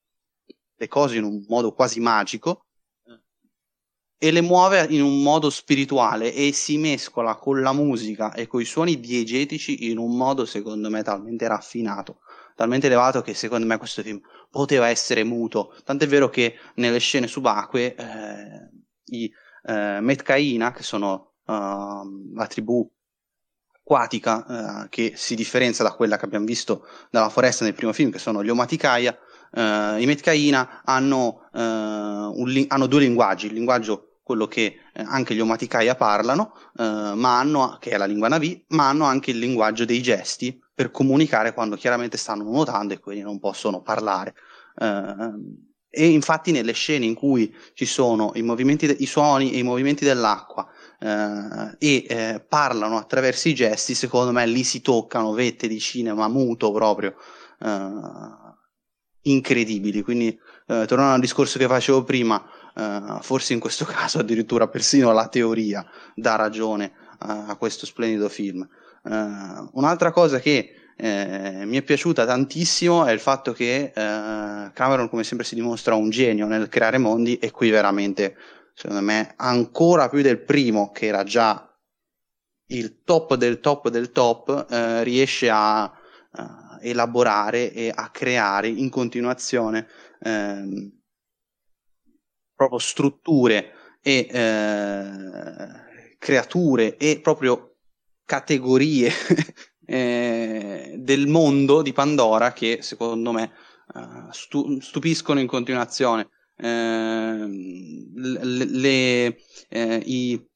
[0.75, 2.64] le cose in un modo quasi magico
[4.25, 8.59] e le muove in un modo spirituale e si mescola con la musica e con
[8.59, 12.21] i suoni diegetici in un modo secondo me talmente raffinato
[12.55, 15.75] talmente elevato che secondo me questo film poteva essere muto.
[15.83, 18.69] Tant'è vero che nelle scene subacquee eh,
[19.17, 19.31] i
[19.65, 22.89] eh, Metcaina, che sono uh, la tribù
[23.77, 28.09] acquatica uh, che si differenzia da quella che abbiamo visto dalla foresta nel primo film,
[28.09, 29.15] che sono gli Omaticaya,
[29.51, 31.49] uh, i Metcaina hanno,
[32.45, 37.37] li- hanno due linguaggi, il linguaggio quello che eh, anche gli Omaticaya parlano, eh, ma
[37.37, 41.53] hanno, che è la lingua Navi, ma hanno anche il linguaggio dei gesti per comunicare
[41.53, 44.33] quando chiaramente stanno nuotando e quindi non possono parlare.
[44.77, 49.63] Uh, e infatti nelle scene in cui ci sono i, de- i suoni e i
[49.63, 50.67] movimenti dell'acqua
[50.99, 56.27] uh, e uh, parlano attraverso i gesti, secondo me lì si toccano vette di cinema
[56.27, 57.13] muto proprio
[59.21, 60.01] incredibili.
[60.01, 62.43] Quindi, tornando al discorso che facevo prima,
[63.21, 68.67] forse in questo caso addirittura persino la teoria dà ragione a questo splendido film.
[69.03, 75.09] Uh, un'altra cosa che eh, mi è piaciuta tantissimo è il fatto che eh, Cameron,
[75.09, 78.35] come sempre, si dimostra un genio nel creare mondi e qui veramente,
[78.73, 81.69] secondo me, ancora più del primo, che era già
[82.67, 88.89] il top del top del top, eh, riesce a, a, elaborare e a creare in
[88.89, 89.87] continuazione
[90.21, 90.91] ehm,
[92.55, 97.75] proprio strutture e eh, creature e proprio
[98.25, 99.11] categorie
[99.85, 103.51] eh, del mondo di Pandora che secondo me
[103.93, 106.29] uh, stu- stupiscono in continuazione.
[106.57, 107.47] Eh,
[108.15, 109.37] le, le,
[109.69, 110.47] eh, i,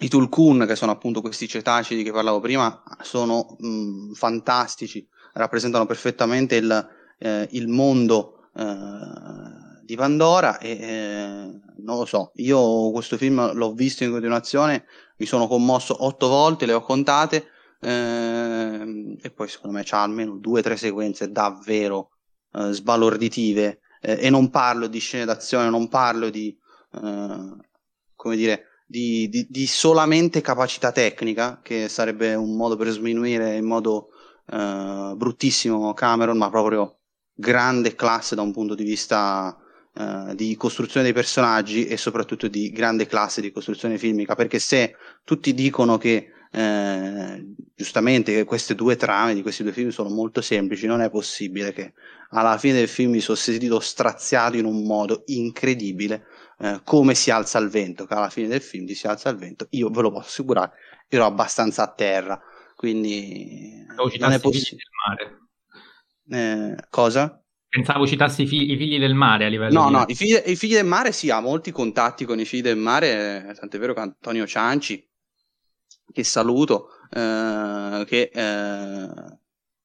[0.00, 5.86] i Tulkun, che sono appunto questi cetacei di cui parlavo prima, sono mh, fantastici, rappresentano
[5.86, 6.88] perfettamente il,
[7.18, 9.59] eh, il mondo eh,
[9.90, 14.84] di Pandora e eh, non lo so, io questo film l'ho visto in continuazione
[15.16, 17.48] mi sono commosso otto volte, le ho contate,
[17.80, 22.10] ehm, e poi secondo me c'ha almeno due o tre sequenze davvero
[22.52, 26.56] eh, sbalorditive, eh, e non parlo di scene d'azione, non parlo di,
[26.94, 27.56] eh,
[28.14, 33.66] come dire, di, di, di, solamente capacità tecnica, che sarebbe un modo per sminuire in
[33.66, 34.08] modo
[34.46, 37.00] eh, bruttissimo Cameron, ma proprio
[37.34, 39.54] grande classe da un punto di vista
[39.94, 44.96] uh, di costruzione dei personaggi e soprattutto di grande classe di costruzione filmica, perché se
[45.24, 50.40] tutti dicono che eh, giustamente che queste due trame di questi due film sono molto
[50.40, 51.92] semplici, non è possibile che
[52.30, 56.26] alla fine del film mi sono sentito straziato in un modo incredibile
[56.58, 59.66] eh, come si alza il vento, che alla fine del film si alza il vento,
[59.70, 60.72] io ve lo posso assicurare,
[61.08, 62.40] ero abbastanza a terra,
[62.74, 63.84] quindi
[64.18, 64.82] non è possibile.
[66.28, 67.39] Eh, cosa?
[67.70, 69.92] Pensavo citassi i, figli, i figli del mare a livello No, di...
[69.92, 72.76] no, i figli, i figli, del mare sì, ha molti contatti con i figli del
[72.76, 75.08] mare, tant'è vero che Antonio Cianci,
[76.12, 79.08] che saluto, eh, che eh,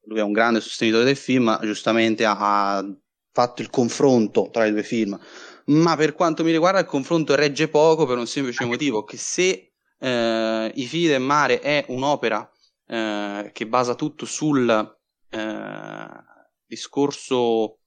[0.05, 2.95] lui è un grande sostenitore del film, giustamente ha, ha
[3.31, 5.19] fatto il confronto tra i due film,
[5.65, 9.73] ma per quanto mi riguarda il confronto regge poco per un semplice motivo, che se
[9.99, 12.49] eh, I figli del mare è un'opera
[12.87, 14.97] eh, che basa tutto sul
[15.29, 16.33] eh,
[16.65, 17.80] discorso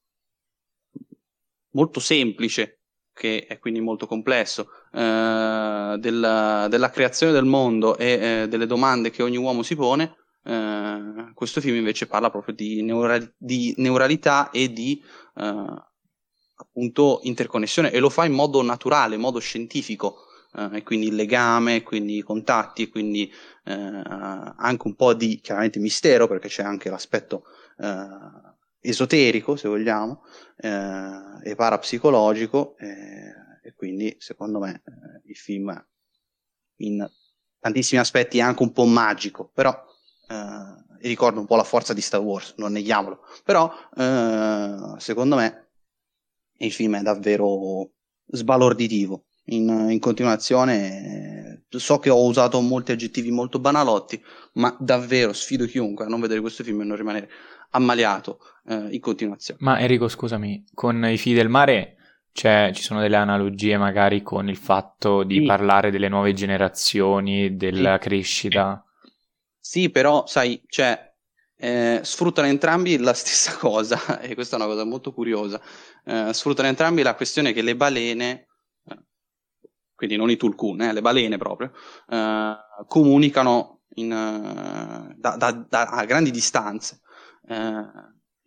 [1.71, 2.81] molto semplice,
[3.13, 9.11] che è quindi molto complesso, eh, della, della, creazione del mondo e eh, delle domande
[9.11, 14.51] che ogni uomo si pone, eh, questo film invece parla proprio di, neura- di neuralità
[14.51, 15.03] e di
[15.37, 15.87] eh,
[16.59, 20.23] appunto interconnessione e lo fa in modo naturale, in modo scientifico.
[20.51, 23.31] Uh, e quindi il legame, quindi i contatti, e quindi
[23.67, 27.45] uh, anche un po' di chiaramente mistero, perché c'è anche l'aspetto
[27.77, 28.57] uh,
[28.89, 30.23] esoterico, se vogliamo,
[30.57, 34.83] e parapsicologico, e quindi secondo me
[35.25, 35.87] il film
[36.77, 37.09] in
[37.61, 39.75] tantissimi aspetti è anche un po' magico, però
[41.01, 43.73] ricorda un po' la forza di Star Wars, non neghiamolo, però
[44.99, 45.71] secondo me
[46.59, 47.91] il film è davvero
[48.27, 49.25] sbalorditivo.
[49.51, 54.23] In, in continuazione, so che ho usato molti aggettivi molto banalotti,
[54.55, 57.31] ma davvero sfido chiunque a non vedere questo film e non rimanere
[57.71, 59.61] ammaliato eh, in continuazione.
[59.63, 61.99] Ma Enrico, scusami, con i figli del mare
[62.39, 65.45] cioè, ci sono delle analogie magari con il fatto di sì.
[65.45, 68.09] parlare delle nuove generazioni, della sì.
[68.09, 68.85] crescita?
[69.59, 71.15] Sì, però, sai, cioè,
[71.57, 75.61] eh, sfruttano entrambi la stessa cosa, e questa è una cosa molto curiosa,
[76.05, 78.47] eh, sfruttano entrambi la questione che le balene,
[78.87, 78.99] eh,
[79.97, 81.73] quindi non i tulkun, eh, le balene proprio,
[82.09, 87.01] eh, comunicano in, eh, da, da, da, a grandi distanze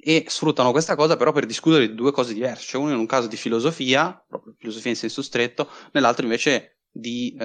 [0.04, 3.06] e sfruttano questa cosa però per discutere di due cose diverse, cioè uno in un
[3.06, 7.36] caso di filosofia, proprio filosofia in senso stretto, nell'altro invece di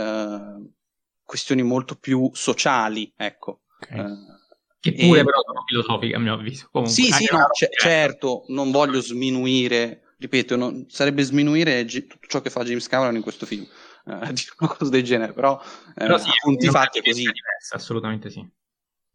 [1.22, 3.62] questioni molto più sociali, ecco.
[3.80, 4.34] Okay.
[4.80, 5.24] Che pure e...
[5.24, 6.68] però sono filosofiche a mio avviso.
[6.70, 12.26] Comunque, sì, sì, no, c- certo, non voglio sminuire, ripeto, non, sarebbe sminuire g- tutto
[12.28, 13.66] ciò che fa James Cameron in questo film,
[14.06, 17.22] uh, dire una cosa del genere, però, eh, però sì, appunti fatti è così.
[17.22, 18.48] Diversa, assolutamente sì.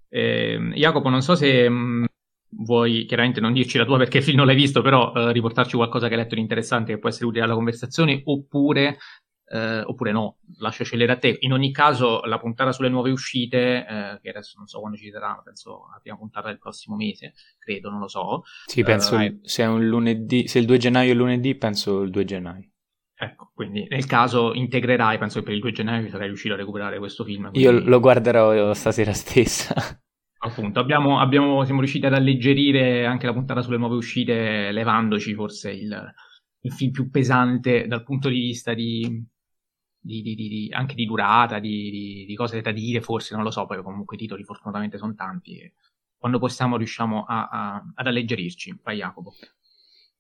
[0.09, 2.05] Eh, Jacopo, non so se mh, mm,
[2.51, 5.75] vuoi chiaramente non dirci la tua perché il film non l'hai visto, però eh, riportarci
[5.75, 8.97] qualcosa che hai letto di interessante che può essere utile alla conversazione, oppure
[9.51, 11.37] eh, oppure no, lascio scegliere a te.
[11.41, 15.09] In ogni caso, la puntata sulle nuove uscite, eh, che adesso non so quando ci
[15.11, 18.43] sarà, penso la prima puntata del prossimo mese, credo, non lo so.
[18.65, 22.11] Sì, penso eh, se è un lunedì, se il 2 gennaio è lunedì, penso il
[22.11, 22.69] 2 gennaio.
[23.13, 26.97] Ecco, quindi nel caso integrerai, penso che per il 2 gennaio sarai riuscito a recuperare
[26.97, 27.49] questo film.
[27.49, 27.59] Quindi...
[27.59, 30.01] Io lo guarderò stasera stessa.
[30.43, 35.71] Appunto, abbiamo, abbiamo, siamo riusciti ad alleggerire anche la puntata sulle nuove uscite, levandoci forse
[35.71, 36.13] il,
[36.61, 39.23] il film più pesante dal punto di vista di,
[39.99, 43.83] di, di, di, anche di durata, di, cose da dire, forse non lo so, poi
[43.83, 45.71] comunque i titoli fortunatamente sono tanti.
[46.17, 48.79] Quando possiamo riusciamo a, a, ad alleggerirci.
[48.81, 49.33] Vai Jacopo.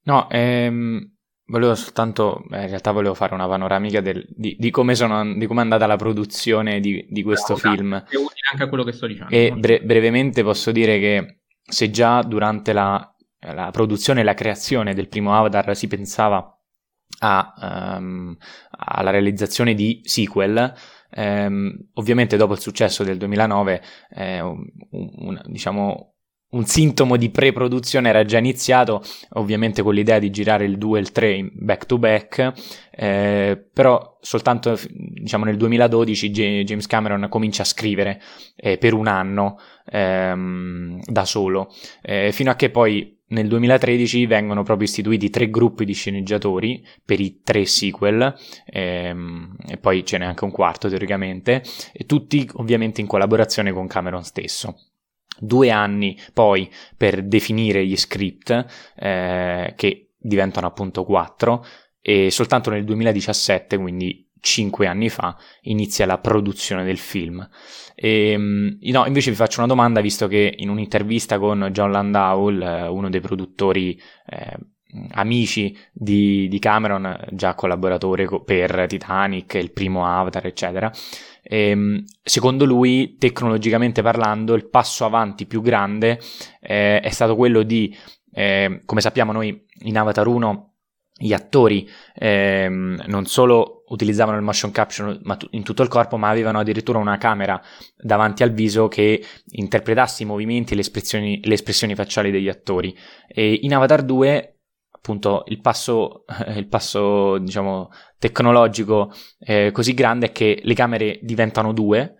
[0.03, 1.15] No, ehm,
[1.51, 5.63] volevo soltanto, in realtà volevo fare una panoramica del, di, come sono, di come è
[5.63, 7.95] andata la produzione di, questo Bravo, film.
[7.95, 9.29] È utile anche a quello che sto dicendo.
[9.31, 13.15] E bre- brevemente posso dire che se già durante la,
[13.53, 16.57] la produzione e la creazione del primo Avatar si pensava
[17.19, 17.53] a,
[17.99, 18.35] um,
[18.69, 20.73] alla realizzazione di sequel.
[21.13, 26.10] Um, ovviamente dopo il successo del 2009, eh, un, un, diciamo,
[26.51, 31.01] un sintomo di pre-produzione era già iniziato, ovviamente con l'idea di girare il 2 e
[31.01, 32.53] il 3 back to back,
[32.91, 38.21] eh, però soltanto diciamo, nel 2012 J- James Cameron comincia a scrivere
[38.55, 44.63] eh, per un anno ehm, da solo, eh, fino a che poi nel 2013 vengono
[44.63, 48.35] proprio istituiti tre gruppi di sceneggiatori per i tre sequel,
[48.65, 53.87] ehm, e poi ce n'è anche un quarto teoricamente, e tutti ovviamente in collaborazione con
[53.87, 54.90] Cameron stesso.
[55.43, 61.65] Due anni poi per definire gli script, eh, che diventano appunto quattro,
[61.99, 67.47] e soltanto nel 2017, quindi cinque anni fa, inizia la produzione del film.
[67.95, 72.49] E, ehm, no, invece vi faccio una domanda, visto che in un'intervista con John Landau,
[72.49, 74.57] uno dei produttori eh,
[75.11, 80.91] amici di, di, Cameron, già collaboratore per Titanic, il primo Avatar, eccetera,
[81.51, 86.19] ehm, secondo lui, tecnologicamente parlando, il passo avanti più grande
[86.61, 87.93] eh, è stato quello di,
[88.31, 90.67] eh, come sappiamo noi in Avatar 1,
[91.13, 96.29] gli attori ehm, non solo utilizzavano il motion capture t- in tutto il corpo, ma
[96.29, 97.61] avevano addirittura una camera
[97.97, 102.95] davanti al viso che interpretasse i movimenti e le espressioni, le espressioni facciali degli attori.
[103.27, 104.55] E in Avatar 2
[105.01, 106.23] appunto il passo,
[106.55, 107.89] il passo diciamo,
[108.21, 112.17] tecnologico eh, così grande è che le camere diventano due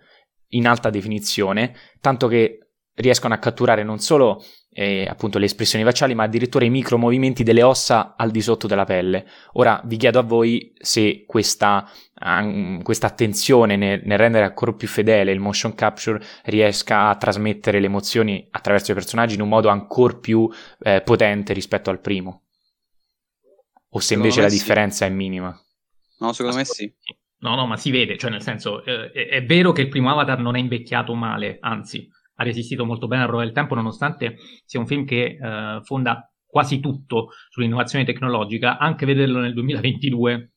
[0.48, 2.58] in alta definizione, tanto che
[2.94, 7.62] riescono a catturare non solo eh, appunto le espressioni facciali, ma addirittura i micromovimenti delle
[7.62, 9.26] ossa al di sotto della pelle.
[9.52, 11.88] Ora vi chiedo a voi se questa,
[12.20, 17.78] um, questa attenzione nel, nel, rendere ancora più fedele il motion capture riesca a trasmettere
[17.78, 20.50] le emozioni attraverso i personaggi in un modo ancora più
[20.80, 22.42] eh, potente rispetto al primo.
[23.90, 25.56] O se invece la differenza è minima.
[26.22, 26.92] No, secondo me sì.
[27.38, 30.10] No, no, ma si vede, cioè nel senso, eh, è, è vero che il primo
[30.10, 34.36] Avatar non è invecchiato male, anzi, ha resistito molto bene al prova del tempo, nonostante
[34.64, 40.52] sia un film che eh, fonda quasi tutto sull'innovazione tecnologica, anche vederlo nel 2022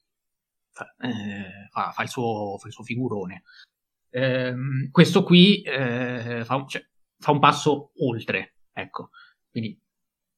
[0.71, 3.43] fa, eh, fa, fa, il, suo, fa il, suo, figurone.
[4.11, 4.53] Eh,
[4.91, 6.85] questo qui eh, fa, cioè,
[7.17, 9.09] fa, un passo oltre, ecco.
[9.49, 9.79] Quindi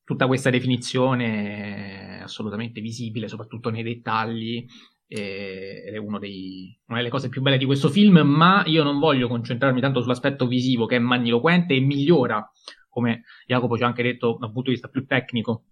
[0.03, 4.65] tutta questa definizione è assolutamente visibile, soprattutto nei dettagli,
[5.07, 9.27] ed è dei, una delle cose più belle di questo film, ma io non voglio
[9.27, 12.45] concentrarmi tanto sull'aspetto visivo che è magniloquente e migliora,
[12.89, 15.65] come Jacopo ci ha anche detto dal punto di vista più tecnico,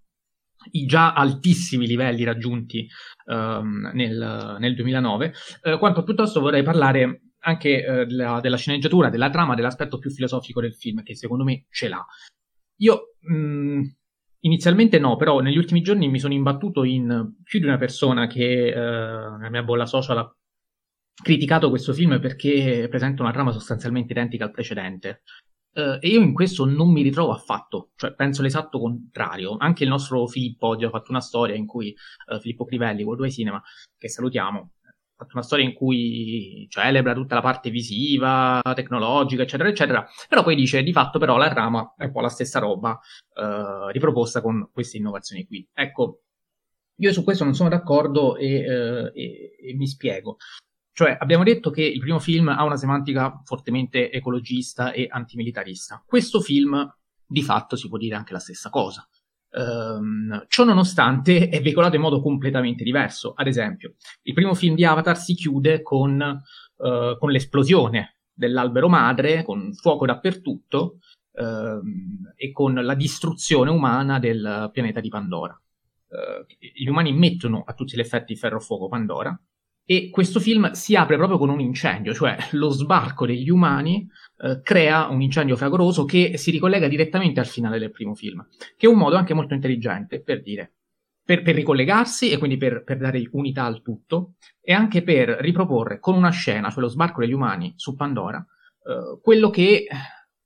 [0.72, 2.88] i già altissimi livelli raggiunti
[3.26, 5.34] um, nel, nel, 2009,
[5.64, 10.62] eh, quanto piuttosto vorrei parlare anche eh, della, della, sceneggiatura, della trama, dell'aspetto più filosofico
[10.62, 12.04] del film, che secondo me ce l'ha.
[12.78, 13.84] Io mh, mm,
[14.46, 18.68] Inizialmente no, però negli ultimi giorni mi sono imbattuto in più di una persona che
[18.68, 20.36] eh, nella mia bolla social ha
[21.24, 25.24] criticato questo film perché presenta una trama sostanzialmente identica al precedente.
[25.76, 29.58] Uh, e io in questo non mi ritrovo affatto, cioè penso l'esatto contrario.
[29.58, 31.94] Anche il nostro Filippo oggi ha fatto una storia in cui
[32.28, 33.62] uh, Filippo Crivelli, Worldwide Cinema,
[33.98, 34.74] che salutiamo,
[35.16, 40.56] fatto una storia in cui celebra tutta la parte visiva, tecnologica, eccetera, eccetera, però poi
[40.56, 43.00] dice di fatto però la trama è un po' la stessa roba
[43.34, 45.68] eh, riproposta con queste innovazioni qui.
[45.74, 46.22] Ecco,
[46.98, 50.38] io su questo non sono d'accordo e, eh, e, e mi spiego.
[50.92, 56.02] Cioè, abbiamo detto che il primo film ha una semantica fortemente ecologista e antimilitarista.
[56.06, 56.90] Questo film,
[57.26, 59.06] di fatto, si può dire anche la stessa cosa.
[59.58, 63.34] Um, ciò nonostante è veicolato in modo completamente diverso.
[63.36, 63.94] Ad esempio,
[64.24, 66.44] il primo film di Avatar si chiude con,
[66.76, 70.98] uh, con l'esplosione dell'albero madre, con fuoco dappertutto
[71.32, 71.82] uh,
[72.36, 75.58] e con la distruzione umana del pianeta di Pandora.
[76.08, 79.40] Uh, gli umani mettono a tutti gli effetti ferro-fuoco Pandora
[79.86, 84.06] e questo film si apre proprio con un incendio, cioè lo sbarco degli umani
[84.38, 88.86] eh, crea un incendio fragoroso che si ricollega direttamente al finale del primo film, che
[88.86, 90.74] è un modo anche molto intelligente per dire,
[91.24, 96.00] per, per ricollegarsi e quindi per, per, dare unità al tutto, e anche per riproporre
[96.00, 99.96] con una scena, cioè lo sbarco degli umani su Pandora, eh, quello che è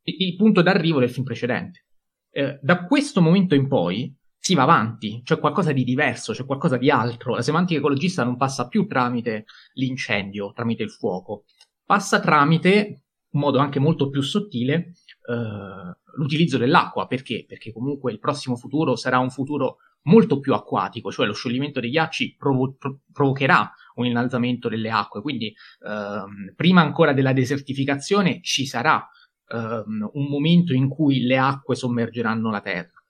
[0.03, 1.85] il punto d'arrivo del film precedente.
[2.31, 6.77] Eh, da questo momento in poi si va avanti, c'è qualcosa di diverso, c'è qualcosa
[6.77, 7.35] di altro.
[7.35, 11.43] La semantica ecologista non passa più tramite l'incendio, tramite il fuoco,
[11.83, 14.93] passa tramite un modo anche molto più sottile
[15.27, 17.07] eh, l'utilizzo dell'acqua.
[17.07, 17.45] Perché?
[17.47, 21.89] Perché comunque il prossimo futuro sarà un futuro molto più acquatico, cioè lo scioglimento dei
[21.89, 25.53] ghiacci provo- pro- provocherà un innalzamento delle acque, quindi
[25.85, 29.05] ehm, prima ancora della desertificazione ci sarà
[29.47, 33.03] ehm, un momento in cui le acque sommergeranno la terra.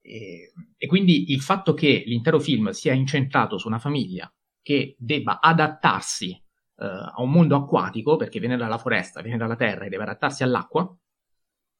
[0.00, 5.40] E, e quindi il fatto che l'intero film sia incentrato su una famiglia che debba
[5.40, 6.40] adattarsi
[6.82, 10.42] uh, a un mondo acquatico, perché viene dalla foresta, viene dalla terra e deve adattarsi
[10.42, 10.94] all'acqua,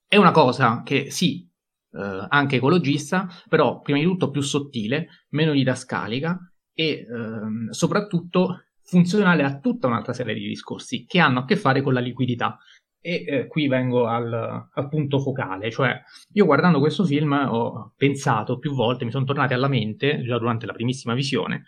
[0.07, 1.49] è una cosa che sì,
[1.93, 6.39] uh, anche ecologista, però prima di tutto più sottile, meno didascalica
[6.75, 11.83] e uh, soprattutto funzionale a tutta un'altra serie di discorsi che hanno a che fare
[11.83, 12.59] con la liquidità.
[13.05, 14.33] E eh, qui vengo al,
[14.73, 16.01] al, punto focale, cioè
[16.35, 20.67] io guardando questo film ho pensato più volte, mi sono tornati alla mente, già durante
[20.67, 21.65] la primissima visione,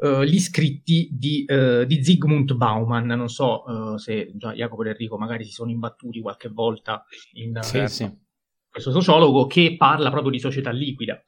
[0.00, 4.90] uh, gli scritti di, uh, di, Zygmunt Bauman, non so uh, se già Jacopo e
[4.90, 8.10] Enrico magari si sono imbattuti qualche volta in sì, sì.
[8.68, 11.22] questo sociologo che parla proprio di società liquida.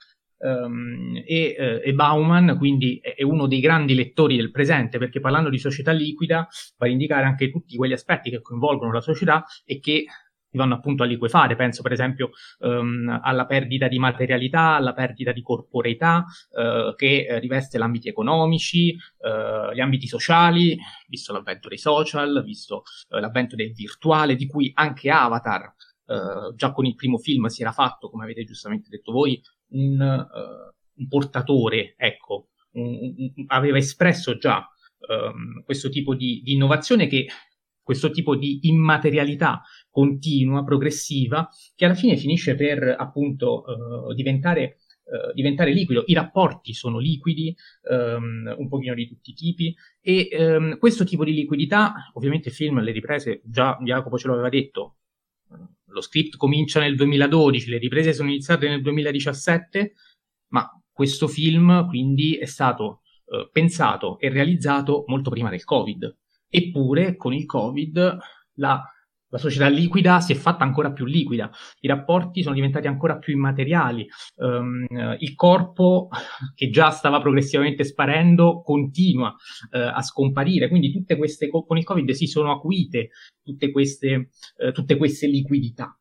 [0.45, 5.59] Um, e, e, Bauman quindi è uno dei grandi lettori del presente perché parlando di
[5.59, 6.49] società liquida
[6.79, 10.05] va a indicare anche tutti quegli aspetti che coinvolgono la società e che
[10.53, 15.33] si vanno appunto a liquefare, penso per esempio um, alla perdita di materialità, alla perdita
[15.33, 20.79] di corporeità uh, che uh, riveste gli ambiti economici, uh, gli ambiti sociali,
[21.09, 25.75] visto l'avvento dei social, visto l'avvento del virtuale, di cui anche Avatar
[26.57, 31.01] già con il primo film si era fatto, come avete giustamente detto voi, un, uh,
[31.01, 34.69] un portatore, ecco, un, un, aveva espresso già
[35.09, 37.29] um, questo tipo di, di innovazione che
[37.83, 45.33] questo tipo di immaterialità continua, progressiva, che alla fine finisce per appunto uh, diventare, uh,
[45.35, 46.05] diventare, liquido.
[46.07, 47.55] I rapporti sono liquidi,
[47.91, 52.55] um, un pochino di tutti i tipi, e um, questo tipo di liquidità, ovviamente il
[52.55, 54.97] film, le riprese, già Jacopo ce l'aveva detto,
[55.87, 59.93] lo script comincia nel 2012, le riprese sono iniziate nel 2017,
[60.49, 66.17] ma questo film quindi è stato eh, pensato e realizzato molto prima del Covid.
[66.55, 68.19] Eppure con il Covid
[68.57, 68.85] la
[69.33, 71.51] la società liquida si è fatta ancora più liquida,
[71.81, 74.87] i rapporti sono diventati ancora più immateriali, um,
[75.19, 76.09] il corpo
[76.55, 82.11] che già stava progressivamente sparendo continua uh, a scomparire, quindi tutte queste, con il Covid
[82.11, 83.09] si sono acuite
[83.43, 84.29] tutte queste,
[84.59, 85.97] uh, tutte queste liquidità.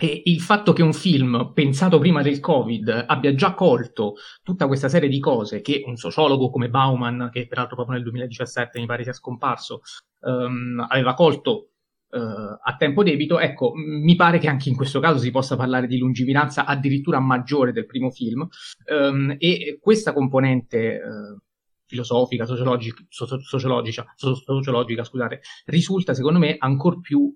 [0.00, 4.88] E il fatto che un film pensato prima del Covid abbia già colto tutta questa
[4.88, 9.02] serie di cose che un sociologo come Bauman, che peraltro proprio nel 2017 mi pare
[9.02, 9.80] sia scomparso,
[10.20, 11.70] um, aveva colto
[12.10, 15.86] Uh, a tempo debito, ecco, mi pare che anche in questo caso si possa parlare
[15.86, 18.48] di lungimiranza addirittura maggiore del primo film
[18.90, 21.38] um, e questa componente uh,
[21.84, 27.30] filosofica, sociologica, so- sociologica, so- sociologica scusate, risulta secondo me ancora più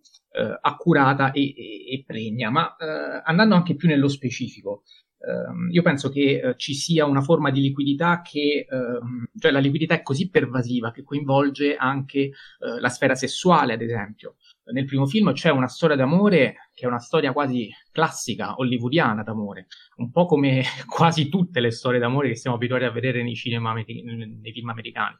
[0.61, 2.77] accurata e, e, e, pregna, ma
[3.25, 4.83] andando anche più nello specifico.
[5.25, 9.95] Ehm, io penso che ci sia una forma di liquidità che, ehm, cioè la liquidità
[9.95, 12.33] è così pervasiva che coinvolge anche
[12.81, 14.37] la sfera sessuale, ad esempio
[14.71, 19.67] nel primo film c'è una storia d'amore che è una storia quasi classica, hollywoodiana d'amore,
[19.97, 23.73] un po' come quasi tutte le storie d'amore che siamo abituati a vedere nei, cinema,
[23.73, 25.17] nei film americani.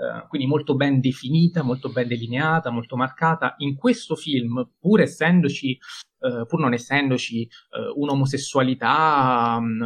[0.00, 3.54] Uh, quindi molto ben definita, molto ben delineata, molto marcata.
[3.58, 5.78] In questo film, pur essendoci,
[6.20, 9.80] uh, pur non essendoci uh, un'omosessualità, um,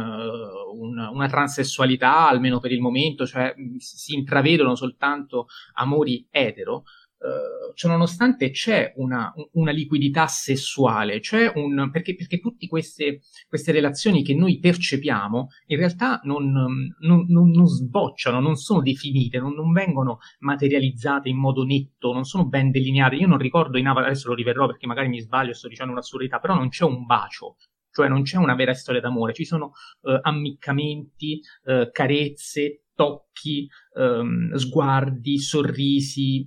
[0.79, 6.83] un, una transessualità, almeno per il momento, cioè si intravedono soltanto amori etero,
[7.25, 14.21] Uh, ciononostante c'è una, una, liquidità sessuale, c'è un, perché, perché tutte queste, queste, relazioni
[14.21, 20.19] che noi percepiamo in realtà non, non, non, non sbocciano, non sono definite, non, vengono
[20.39, 23.15] materializzate in modo netto, non sono ben delineate.
[23.15, 26.37] Io non ricordo in Avatar, adesso lo riverrò perché magari mi sbaglio sto dicendo un'assurdità,
[26.39, 27.55] però non c'è un bacio,
[27.89, 29.71] cioè non c'è una vera storia d'amore, ci sono
[30.01, 36.45] uh, ammiccamenti, uh, carezze, tocchi, um, sguardi, sorrisi,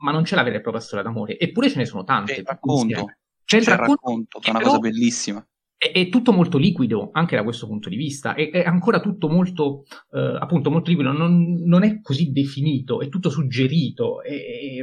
[0.00, 1.38] ma non c'è la vera e propria storia d'amore.
[1.38, 2.34] Eppure ce ne sono tante.
[2.34, 3.06] C'è il racconto.
[3.44, 5.44] C'è il racconto, racconto che è una cosa bellissima.
[5.76, 8.34] È, è, tutto molto liquido anche da questo punto di vista.
[8.34, 11.12] È, è ancora tutto molto, eh, appunto, molto liquido.
[11.12, 14.22] Non, non, è così definito, è tutto suggerito.
[14.22, 14.82] E,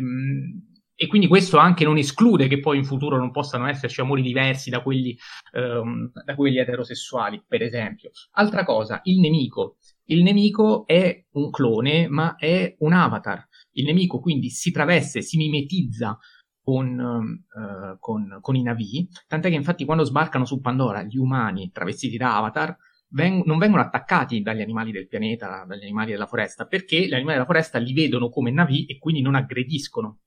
[0.97, 4.69] e, quindi questo anche non esclude che poi in futuro non possano esserci amori diversi
[4.69, 5.15] da quelli,
[5.53, 8.09] ehm, da quelli eterosessuali, per esempio.
[8.31, 9.77] Altra cosa, il nemico.
[10.09, 15.37] Il nemico è un clone, ma è un avatar il nemico quindi si traveste, si
[15.37, 16.17] mimetizza
[16.61, 21.71] con, uh, con, con, i Navi, tant'è che infatti quando sbarcano su Pandora gli umani
[21.71, 22.75] travestiti da Avatar
[23.09, 27.35] veng- non vengono attaccati dagli animali del pianeta, dagli animali della foresta, perché gli animali
[27.35, 30.19] della foresta li vedono come Navi e quindi non aggrediscono.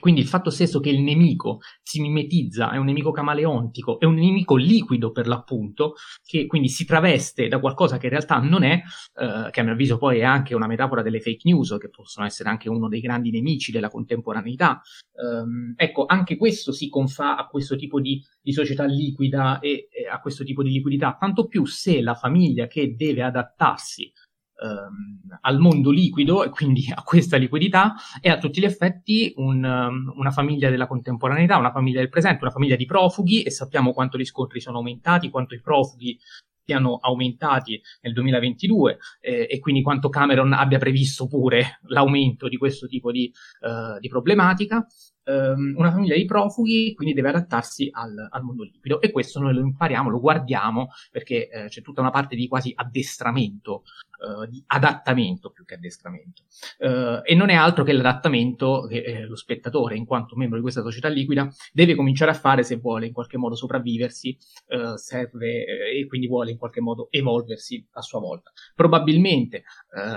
[0.00, 4.14] Quindi il fatto stesso che il nemico si mimetizza, è un nemico camaleontico, è un
[4.14, 8.82] nemico liquido per l'appunto, che quindi si traveste da qualcosa che in realtà non è,
[9.14, 12.26] eh, che a mio avviso poi è anche una metafora delle fake news, che possono
[12.26, 14.80] essere anche uno dei grandi nemici della contemporaneità.
[15.12, 20.06] Um, ecco, anche questo si confà a questo tipo di, di società liquida e, e
[20.06, 24.12] a questo tipo di liquidità, tanto più se la famiglia che deve adattarsi
[24.62, 29.62] ehm, al mondo liquido e quindi a questa liquidità è a tutti gli effetti un,
[29.62, 33.92] um, una famiglia della contemporaneità, una famiglia del presente, una famiglia di profughi e sappiamo
[33.92, 36.18] quanto gli scontri sono aumentati, quanto i profughi
[36.66, 42.88] siano aumentati nel 2022 eh, e quindi quanto Cameron abbia previsto pure l'aumento di questo
[42.88, 44.84] tipo di, uh, di problematica.
[45.28, 49.54] Um, una famiglia di profughi quindi deve adattarsi al, al, mondo liquido e questo noi
[49.54, 53.82] lo impariamo, lo guardiamo perché eh, c'è tutta una parte di quasi addestramento
[54.18, 56.42] uh, di adattamento più che addestramento.
[56.78, 60.62] Uh, e non è altro che l'adattamento che eh, lo spettatore, in quanto membro di
[60.62, 64.36] questa società liquida, deve cominciare a fare se vuole in qualche modo sopravviversi,
[64.68, 68.50] uh, serve e quindi vuole in qualche modo evolversi a sua volta.
[68.74, 69.64] Probabilmente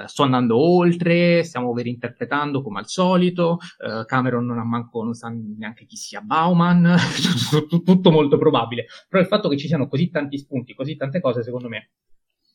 [0.06, 3.58] sto andando oltre, stiamo overinterpretando come al solito,
[4.06, 6.96] Cameron non ha manco, non sa neanche chi sia Bauman,
[7.86, 11.44] tutto molto probabile, però il fatto che ci siano così tanti spunti, così tante cose,
[11.44, 11.92] secondo me,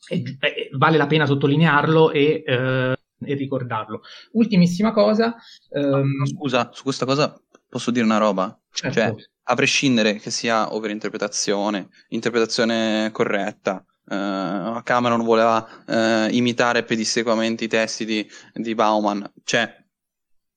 [0.08, 4.02] e, e, vale la pena sottolinearlo e, eh, e ricordarlo.
[4.32, 5.34] Ultimissima cosa.
[5.70, 6.24] Ehm...
[6.26, 8.58] Scusa, su questa cosa posso dire una roba?
[8.70, 8.98] Certo.
[8.98, 9.14] Cioè,
[9.46, 18.04] a prescindere che sia overinterpretazione, interpretazione corretta, Uh, Cameron voleva uh, imitare pedissequamente i testi
[18.04, 19.32] di, di, Bauman.
[19.42, 19.83] Cioè,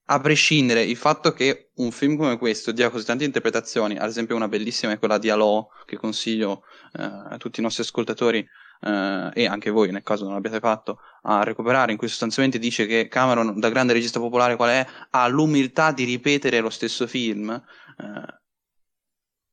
[0.10, 4.36] a prescindere il fatto che un film come questo dia così tante interpretazioni, ad esempio
[4.36, 8.48] una bellissima è quella di Alò, che consiglio uh, a tutti i nostri ascoltatori
[8.80, 12.86] eh, e anche voi nel caso non l'abbiate fatto a recuperare in cui sostanzialmente dice
[12.86, 17.50] che Cameron da grande regista popolare qual è ha l'umiltà di ripetere lo stesso film
[17.50, 18.38] eh,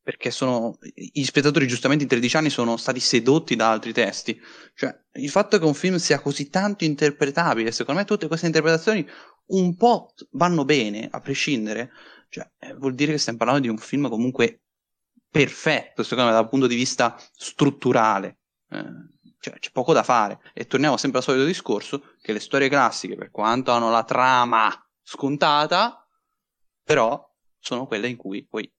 [0.05, 4.39] perché sono, gli spettatori giustamente in 13 anni sono stati sedotti da altri testi.
[4.75, 9.09] Cioè, il fatto che un film sia così tanto interpretabile, secondo me tutte queste interpretazioni
[9.47, 11.91] un po' vanno bene, a prescindere,
[12.29, 14.63] cioè, eh, vuol dire che stiamo parlando di un film comunque
[15.31, 18.39] perfetto, secondo me, dal punto di vista strutturale.
[18.71, 20.41] Eh, cioè, c'è poco da fare.
[20.55, 24.73] E torniamo sempre al solito discorso, che le storie classiche, per quanto hanno la trama
[25.03, 26.09] scontata,
[26.83, 27.23] però
[27.59, 28.73] sono quelle in cui poi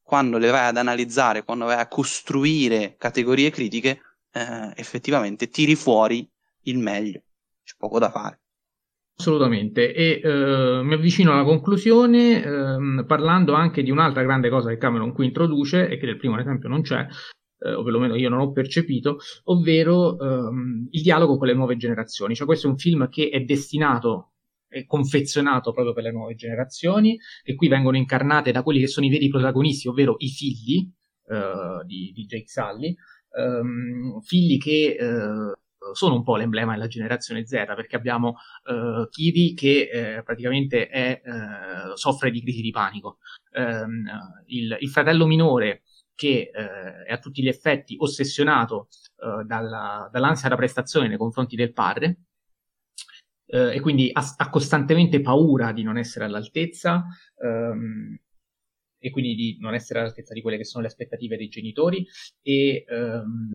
[0.00, 4.00] quando le vai ad analizzare, quando vai a costruire categorie critiche,
[4.32, 6.30] eh, effettivamente tiri fuori
[6.62, 7.22] il meglio.
[7.64, 8.41] C'è poco da fare.
[9.22, 14.78] Assolutamente, e eh, mi avvicino alla conclusione eh, parlando anche di un'altra grande cosa che
[14.78, 17.06] Cameron qui introduce e che nel primo esempio non c'è,
[17.60, 22.34] eh, o perlomeno io non ho percepito, ovvero ehm, il dialogo con le nuove generazioni.
[22.34, 24.32] Cioè questo è un film che è destinato
[24.66, 29.06] è confezionato proprio per le nuove generazioni, che qui vengono incarnate da quelli che sono
[29.06, 30.90] i veri protagonisti, ovvero i figli
[31.26, 32.96] uh, di, di, Jake Sully,
[33.36, 35.52] um, figli che uh,
[35.92, 41.20] sono un po' l'emblema della generazione Z, perché abbiamo uh, Kiri che eh, praticamente è,
[41.94, 43.18] soffre di crisi di panico,
[43.56, 44.04] um,
[44.46, 45.82] il, il, fratello minore
[46.14, 48.88] che è a tutti gli effetti ossessionato
[49.44, 52.18] dalla, dall'ansia da prestazione nei confronti del padre,
[53.52, 57.04] eh, e quindi ha, ha, costantemente paura di non essere all'altezza
[57.38, 58.16] ehm,
[58.98, 62.06] e quindi di non essere all'altezza di quelle che sono le aspettative dei genitori
[62.40, 63.52] e, ehm,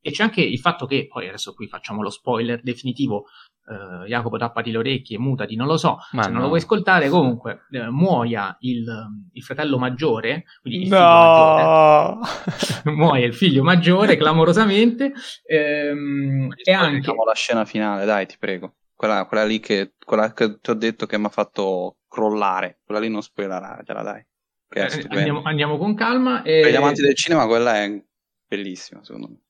[0.00, 3.24] e c'è anche il fatto che, poi adesso qui facciamo lo spoiler definitivo,
[3.68, 6.36] Uh, Jacopo tappati le orecchie, mutati, non lo so, Ma se no.
[6.36, 8.86] non lo vuoi ascoltare, comunque uh, muoia il,
[9.30, 10.96] il, fratello maggiore, quindi il no!
[10.96, 15.12] figlio maggiore, muoia il figlio maggiore clamorosamente,
[15.44, 17.12] ehm, e anche...
[17.12, 18.76] la scena finale, dai, ti prego.
[18.94, 22.80] Quella, quella lì che, quella che ti ho detto che mi ha fatto crollare.
[22.84, 24.26] Quella lì non spoilerartela, dai.
[24.70, 26.42] Eh, andiamo, andiamo, con calma.
[26.42, 26.62] E...
[26.62, 28.02] Per gli amanti del cinema quella è
[28.46, 29.40] bellissima, secondo me.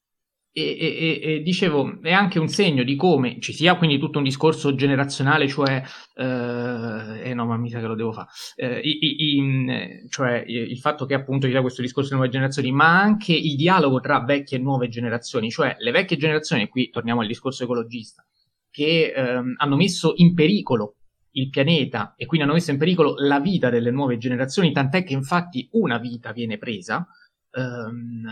[0.58, 4.24] E, e, e, dicevo, è anche un segno di come ci sia quindi tutto un
[4.24, 5.80] discorso generazionale, cioè,
[6.16, 11.06] eh, eh no, ma mi sa che lo devo fare, eh, in, cioè il fatto
[11.06, 14.58] che appunto ci sia questo discorso di nuove generazioni, ma anche il dialogo tra vecchie
[14.58, 18.26] e nuove generazioni, cioè le vecchie generazioni, qui torniamo al discorso ecologista,
[18.68, 20.96] che ehm, hanno messo in pericolo
[21.32, 25.12] il pianeta e quindi hanno messo in pericolo la vita delle nuove generazioni, tant'è che
[25.12, 27.06] infatti una vita viene presa.
[27.52, 28.26] Ehm,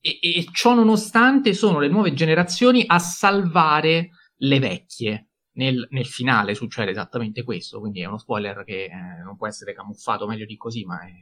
[0.00, 5.26] e, e ciò nonostante sono le nuove generazioni a salvare le vecchie.
[5.52, 9.74] Nel, nel, finale succede esattamente questo, quindi è uno spoiler che eh, non può essere
[9.74, 11.12] camuffato meglio di così, ma è,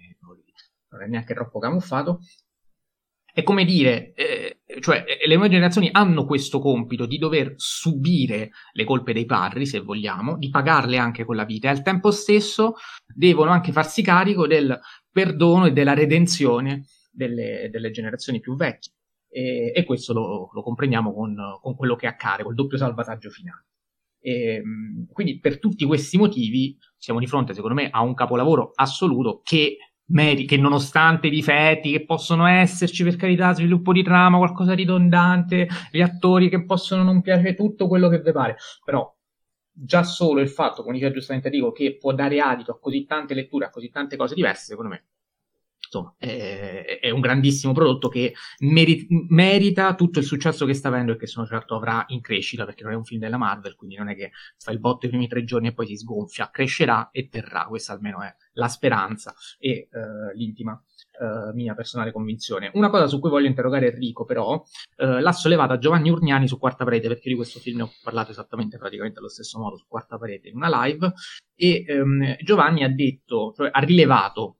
[0.91, 2.21] non è neanche troppo camuffato.
[3.33, 8.85] È come dire, eh, cioè le nuove generazioni hanno questo compito di dover subire le
[8.85, 12.75] colpe dei padri, se vogliamo, di pagarle anche con la vita e al tempo stesso
[13.07, 14.79] devono anche farsi carico del
[15.11, 16.85] perdono e della redenzione
[17.19, 18.93] delle, delle generazioni più vecchie.
[19.29, 23.67] E, e questo lo, lo comprendiamo con, con, quello che accade, col doppio salvataggio finale.
[24.21, 24.63] E,
[25.13, 29.79] quindi per tutti questi motivi siamo di fronte, secondo me, a un capolavoro assoluto che
[30.11, 36.01] che nonostante i difetti che possono esserci, per carità, sviluppo di trama, qualcosa ridondante, gli
[36.01, 39.15] attori che possono non piacere, tutto quello che vi pare, però
[39.71, 43.35] già solo il fatto, come diceva giustamente Enrico, che può dare adito a così tante
[43.35, 45.05] letture, a così tante cose diverse, secondo me
[45.89, 51.13] insomma, è, è, un grandissimo prodotto che meri- merita tutto il successo che sta avendo
[51.13, 53.97] e che sono certo avrà in crescita, perché non è un film della Marvel, quindi
[53.97, 57.09] non è che fa il botto i primi tre giorni e poi si sgonfia, crescerà
[57.11, 62.71] e terrà, questa almeno è la speranza e uh, l'intima uh, mia personale convinzione.
[62.75, 66.85] Una cosa su cui voglio interrogare Enrico, però, uh, l'ha sollevata Giovanni Urniani su Quarta
[66.85, 70.49] Parete, perché di questo film ho parlato esattamente praticamente allo stesso modo su Quarta Parete
[70.49, 71.13] in una live,
[71.55, 74.58] e um, Giovanni ha detto, cioè ha rilevato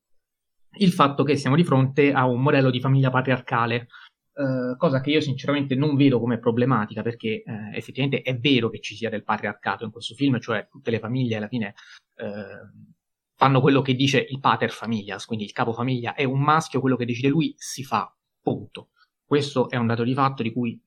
[0.79, 3.89] il fatto che siamo di fronte a un modello di famiglia patriarcale,
[4.35, 8.81] eh, cosa che io sinceramente non vedo come problematica, perché eh, effettivamente è vero che
[8.81, 11.75] ci sia del patriarcato in questo film, cioè tutte le famiglie alla fine
[12.17, 12.87] eh,
[13.35, 16.97] fanno quello che dice il pater familias, quindi il capo famiglia è un maschio, quello
[16.97, 18.91] che decide lui si fa, punto.
[19.25, 20.81] Questo è un dato di fatto di cui,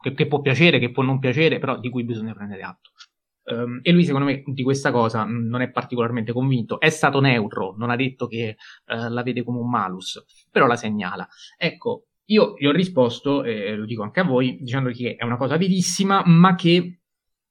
[0.00, 2.90] che, che può piacere, che può non piacere, però di cui bisogna prendere atto.
[3.50, 6.78] Um, e lui, secondo me, di questa cosa non è particolarmente convinto.
[6.80, 10.76] È stato neutro, non ha detto che uh, la vede come un malus, però la
[10.76, 11.26] segnala.
[11.56, 15.36] Ecco, io gli ho risposto, e lo dico anche a voi, dicendo che è una
[15.36, 16.98] cosa verissima, ma che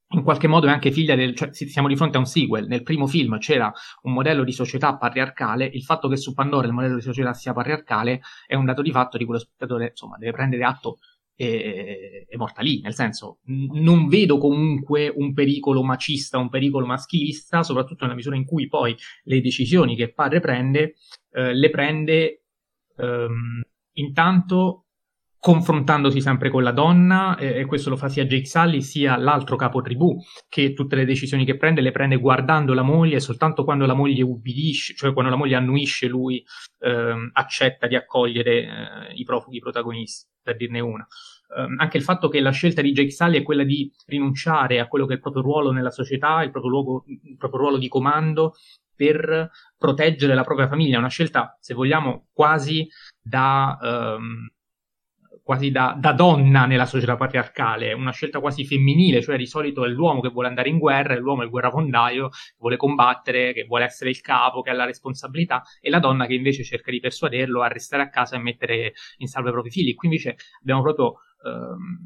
[0.09, 1.35] in qualche modo è anche figlia del.
[1.35, 2.67] cioè siamo di fronte a un sequel.
[2.67, 3.71] Nel primo film c'era
[4.03, 5.65] un modello di società patriarcale.
[5.65, 8.91] Il fatto che su Pandora il modello di società sia patriarcale è un dato di
[8.91, 10.99] fatto di cui lo spettatore insomma deve prendere atto
[11.37, 17.61] è, è, morta lì, nel senso non vedo comunque un pericolo macista, un pericolo maschilista,
[17.61, 20.95] soprattutto nella misura in cui poi le decisioni che il padre prende,
[21.31, 22.41] eh, le prende
[22.97, 23.61] ehm,
[23.93, 24.86] intanto
[25.47, 29.55] confrontandosi sempre con la donna, eh, e questo lo fa sia Jake Sully sia l'altro
[29.55, 30.13] capo tribù,
[30.49, 33.93] che tutte le decisioni che prende le prende guardando la moglie, e soltanto quando la
[33.93, 36.43] moglie ubbidisce, cioè quando la moglie annuisce, lui
[36.79, 41.07] ehm, accetta di accogliere eh, i profughi protagonisti, per dirne una.
[41.55, 44.87] Um, anche il fatto che la scelta di Jake Sully è quella di rinunciare a
[44.89, 47.87] quello che è il proprio ruolo nella società, il proprio, luogo, il proprio ruolo di
[47.87, 48.55] comando,
[48.93, 52.85] per proteggere la propria famiglia, una scelta, se vogliamo, quasi
[53.21, 53.77] da,
[54.17, 54.49] um,
[55.47, 59.87] quasi da, da, donna nella società patriarcale, una scelta quasi femminile, cioè di solito è
[59.87, 63.85] l'uomo che vuole andare in guerra, è l'uomo il guerrafondaio, che vuole combattere, che vuole
[63.85, 67.61] essere il capo, che ha la responsabilità, e la donna che invece cerca di persuaderlo
[67.61, 69.95] a restare a casa e mettere in salvo i propri figli.
[69.95, 71.13] Qui invece abbiamo proprio
[71.45, 72.03] ehm,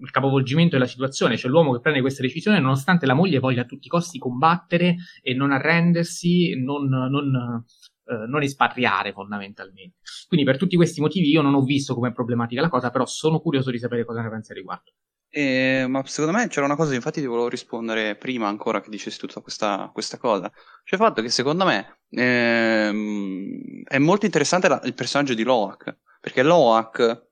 [0.00, 3.66] il capovolgimento della situazione, cioè l'uomo che prende questa decisione nonostante la moglie voglia a
[3.66, 7.64] tutti i costi combattere e non arrendersi, non, non
[8.06, 9.96] eh, non espatriare fondamentalmente.
[10.28, 13.40] Quindi per tutti questi motivi io non ho visto come problematica la cosa, però sono
[13.40, 14.92] curioso di sapere cosa ne pensi a riguardo.
[15.28, 19.18] Eh, ma secondo me c'era una cosa, infatti ti volevo rispondere prima ancora che dicessi
[19.18, 20.50] tutta questa, questa cosa.
[20.50, 25.94] Cioè il fatto che secondo me ehm, è molto interessante la, il personaggio di Loak,
[26.20, 27.25] perché Loak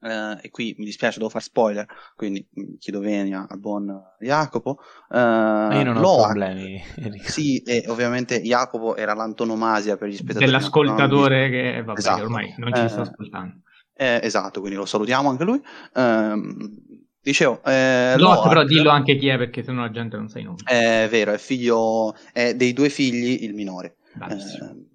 [0.00, 1.86] Uh, e qui mi dispiace, devo fare spoiler,
[2.16, 4.78] quindi mm, chiedo venia al buon Jacopo.
[5.08, 6.82] Uh, io non ho Loac, problemi.
[7.22, 10.46] sì, e ovviamente Jacopo era l'antonomasia per gli spettatori.
[10.46, 11.50] Dell'ascoltatore no?
[11.50, 12.22] che vabbè, esatto.
[12.22, 13.60] ormai non ci uh, sta ascoltando.
[13.94, 15.60] Eh, esatto, quindi lo salutiamo anche lui.
[15.92, 20.38] Uh, dicevo, eh, Loac, però dillo anche chi è perché sennò la gente non sa
[20.38, 20.62] i nomi.
[20.64, 23.96] È vero, è figlio è dei due figli, il minore.
[24.14, 24.88] Eh,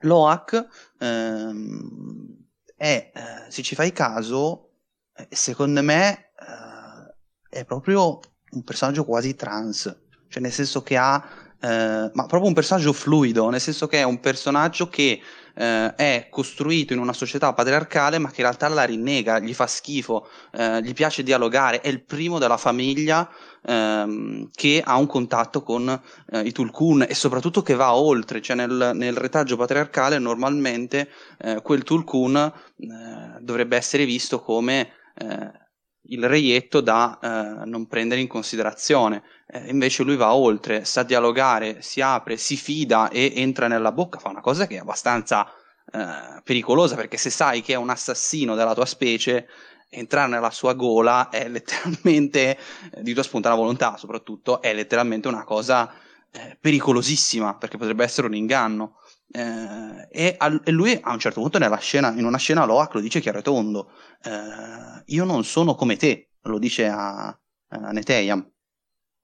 [0.00, 0.66] Loac
[0.98, 2.37] ehm,
[2.78, 4.70] è, eh, se ci fai caso,
[5.16, 8.20] eh, secondo me eh, è proprio
[8.52, 9.82] un personaggio quasi trans,
[10.28, 11.22] cioè nel senso che ha,
[11.60, 15.20] eh, ma proprio un personaggio fluido, nel senso che è un personaggio che
[15.58, 19.66] eh, è costruito in una società patriarcale ma che in realtà la rinnega, gli fa
[19.66, 23.28] schifo, eh, gli piace dialogare, è il primo della famiglia
[23.66, 26.00] ehm, che ha un contatto con
[26.30, 31.60] eh, i Tulkun e soprattutto che va oltre, cioè nel, nel retaggio patriarcale normalmente eh,
[31.60, 35.66] quel Tulkun eh, dovrebbe essere visto come eh,
[36.10, 37.18] il reietto da
[37.66, 39.22] non prendere in considerazione.
[39.50, 44.18] Eh, invece lui va oltre, sa dialogare, si apre, si fida e entra nella bocca,
[44.18, 45.50] fa una cosa che è abbastanza
[45.90, 49.48] eh, pericolosa perché se sai che è un assassino della tua specie,
[49.88, 52.58] entrare nella sua gola è letteralmente,
[52.92, 55.90] eh, di tua spontanea volontà soprattutto, è letteralmente una cosa
[56.30, 58.96] eh, pericolosissima perché potrebbe essere un inganno.
[59.30, 62.94] Eh, e, al, e, lui a un certo punto nella scena, in una scena Loak
[62.94, 63.92] lo dice chiaro e tondo,
[64.22, 68.46] eh, io non sono come te, lo dice a, a Neteyam.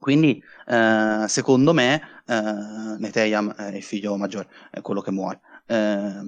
[0.04, 5.40] Quindi, eh, secondo me, eh, Neteyam è il figlio maggiore, è quello che muore.
[5.64, 6.20] Eh,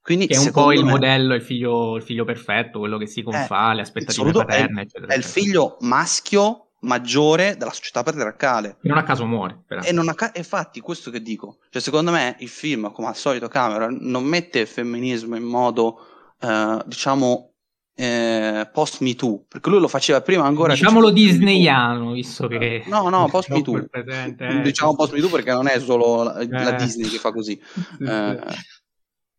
[0.00, 3.06] quindi, che è un po' il me, modello, il figlio, il figlio, perfetto, quello che
[3.06, 5.12] si confà, eh, le aspettative paterne, è, eccetera.
[5.12, 8.78] È il figlio maschio maggiore della società patriarcale.
[8.82, 9.62] E non a caso muore.
[9.64, 9.80] Però.
[9.80, 11.58] E non a ca- infatti, questo che dico.
[11.70, 15.98] Cioè, secondo me, il film, come al solito Cameron, non mette il femminismo in modo,
[16.40, 17.53] eh, diciamo,
[17.96, 20.72] eh, post Me Too, perché lui lo faceva prima ancora.
[20.72, 22.82] Diciamolo disneyiano, visto che.
[22.86, 23.86] No, no, post Me Too.
[23.88, 24.60] Presente, eh.
[24.62, 26.76] Diciamo post Me Too perché non è solo la, la eh.
[26.76, 27.60] Disney che fa così.
[28.04, 28.38] Eh,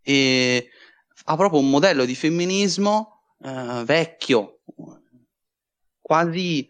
[0.07, 0.69] e
[1.25, 4.59] ha proprio un modello di femminismo eh, vecchio,
[5.99, 6.69] quasi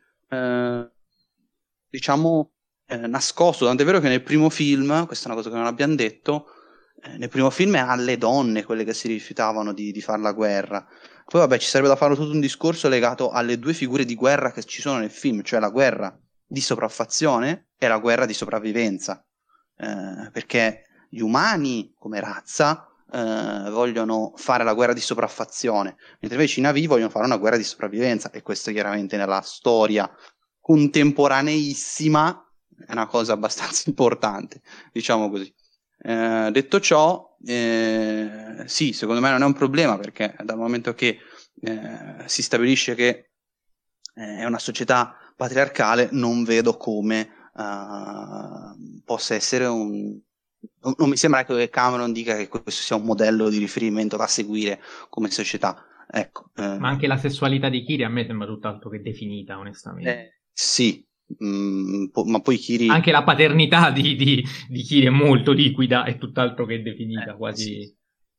[1.89, 2.51] diciamo
[2.87, 3.65] nascosto.
[3.65, 6.47] Tant'è vero che nel primo film, questa è una cosa che non abbiamo detto,
[7.17, 10.85] nel primo film è alle donne quelle che si rifiutavano di, di fare la guerra.
[11.27, 14.51] Poi vabbè, ci sarebbe da fare tutto un discorso legato alle due figure di guerra
[14.51, 16.15] che ci sono nel film, cioè la guerra
[16.45, 19.25] di sopraffazione e la guerra di sopravvivenza.
[19.77, 26.59] Eh, perché gli umani come razza eh, vogliono fare la guerra di sopraffazione, mentre invece
[26.59, 30.09] i navi vogliono fare una guerra di sopravvivenza e questo chiaramente nella storia
[30.59, 32.45] contemporaneissima
[32.87, 34.61] è una cosa abbastanza importante,
[34.91, 35.53] diciamo così.
[35.97, 41.19] Eh, detto ciò, eh, sì, secondo me non è un problema perché dal momento che
[41.61, 43.29] eh, si stabilisce che
[44.15, 50.19] eh, è una società patriarcale, non vedo come uh, possa essere un...
[50.97, 54.81] Non mi sembra che Cameron dica che questo sia un modello di riferimento da seguire
[55.09, 55.85] come società.
[56.09, 56.79] Ecco, eh.
[56.79, 60.09] Ma anche la sessualità di Kiri a me sembra tutt'altro che definita, onestamente.
[60.09, 61.04] Eh, sì,
[61.43, 62.87] Mm, po- ma poi Kiri...
[62.87, 67.37] Anche la paternità di, di, di, Kiri è molto liquida e tutt'altro che definita, eh,
[67.37, 67.95] quasi sì.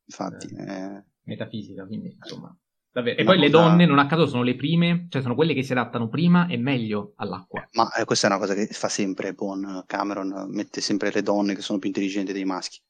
[0.07, 1.05] Infatti, eh, eh...
[1.25, 2.57] metafisica, quindi insomma...
[2.91, 3.21] Davvero.
[3.21, 3.47] E poi cosa...
[3.47, 6.47] le donne, non a caso, sono le prime, cioè sono quelle che si adattano prima
[6.47, 7.69] e meglio all'acqua.
[7.73, 11.55] Ma eh, questa è una cosa che fa sempre Bon Cameron, mette sempre le donne
[11.55, 12.81] che sono più intelligenti dei maschi.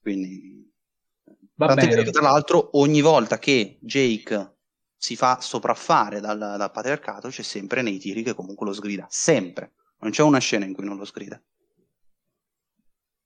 [0.00, 0.64] Quindi
[1.56, 2.02] Va Tant'è bene.
[2.02, 4.53] che, tra l'altro, ogni volta che Jake
[5.04, 9.06] si fa sopraffare dal, dal patriarcato, c'è sempre nei tiri che comunque lo sgrida.
[9.10, 9.72] Sempre.
[9.98, 11.38] Non c'è una scena in cui non lo sgrida.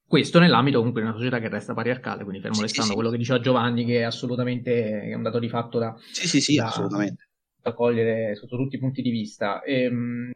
[0.05, 2.95] Questo nell'ambito comunque di una società che resta patriarcale, quindi fermo Sì, restando sì, sì.
[2.97, 6.41] quello che diceva Giovanni, che è assolutamente è un dato di fatto da, Sì, sì,
[6.41, 7.29] sì, Da- assolutamente.
[7.63, 9.63] da cogliere sotto tutti i punti di vista.
[9.63, 10.33] Ehm,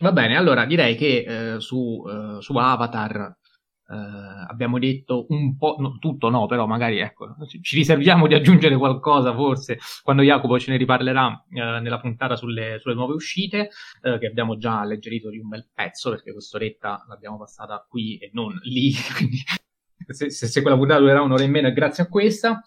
[0.00, 3.36] va bene, allora direi che eh, su, eh, su Avatar
[3.88, 8.76] eh, abbiamo detto un po', no, tutto no, però magari ecco, ci- riserviamo di aggiungere
[8.76, 13.70] qualcosa forse quando Jacopo ce ne riparlerà eh, nella puntata sulle, sulle nuove uscite,
[14.02, 18.30] eh, che abbiamo già alleggerito di un bel pezzo, perché quest'oretta l'abbiamo passata qui e
[18.32, 19.38] non lì, quindi
[20.06, 22.62] se, se- se quella puntata durerà un'ora in meno è grazie a questa.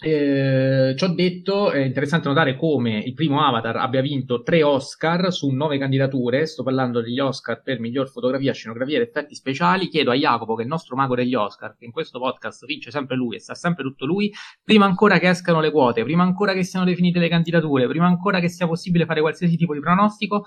[0.00, 5.32] Eh, ci ho detto, è interessante notare come il primo Avatar abbia vinto tre Oscar
[5.32, 6.46] su nove candidature.
[6.46, 9.88] Sto parlando degli Oscar per miglior fotografia, scenografia ed effetti speciali.
[9.88, 12.92] Chiedo a Jacopo, che è il nostro mago degli Oscar, che in questo podcast vince
[12.92, 14.32] sempre lui e sa sempre tutto lui,
[14.62, 18.38] prima ancora che escano le quote, prima ancora che siano definite le candidature, prima ancora
[18.38, 20.46] che sia possibile fare qualsiasi tipo di pronostico,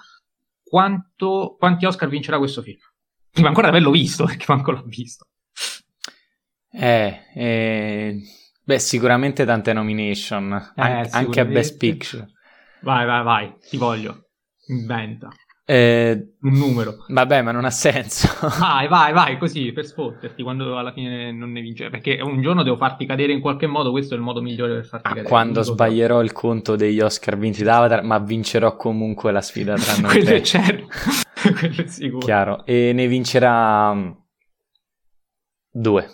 [0.64, 2.80] quanto, quanti Oscar vincerà questo film?
[3.30, 5.28] Prima ancora di averlo visto, perché manco l'ho visto.
[6.74, 8.22] Eh, eh,
[8.74, 11.46] beh, sicuramente tante nomination, an- anche a.
[11.46, 12.28] Best Picture.
[12.82, 14.28] Vai, vai, vai, ti voglio.
[14.68, 15.28] Inventa
[15.66, 17.04] Eh, un numero.
[17.10, 18.28] vabbè, ma non ha senso.
[18.60, 21.90] Vai, vai, vai, così per sfotterti quando alla fine non ne vince.
[21.90, 23.92] Perché un giorno devo farti cadere in qualche modo.
[23.92, 25.28] Questo è il modo migliore per farti Ah, cadere.
[25.28, 29.96] Quando sbaglierò il conto degli Oscar vinti da Avatar, ma vincerò comunque la sfida tra
[29.98, 30.88] noi Quello è certo.
[31.60, 32.26] Quello è sicuro.
[32.26, 32.66] Chiaro.
[32.66, 34.12] E ne vincerà mm,
[35.72, 36.08] due,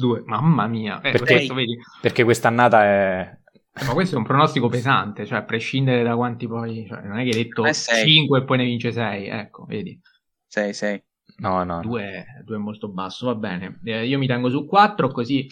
[0.00, 0.98] Due, mamma mia.
[1.00, 3.38] Eh, Perché- questo, vedi, perché quest'annata è...
[3.86, 5.26] ma questo è un pronostico pesante.
[5.26, 6.86] Cioè, a prescindere da quanti poi.
[6.88, 8.06] Cioè, non è che hai detto Eh, sei.
[8.08, 9.26] 5 e poi ne vince 6.
[9.28, 9.98] Ecco, vedi.
[10.46, 11.02] 6, 6.
[11.38, 11.76] No, no.
[11.76, 11.80] no.
[11.82, 13.26] Due, due è molto basso.
[13.26, 13.80] Va bene.
[13.84, 15.46] Eh, io mi tengo su 4, così.
[15.46, 15.50] eh,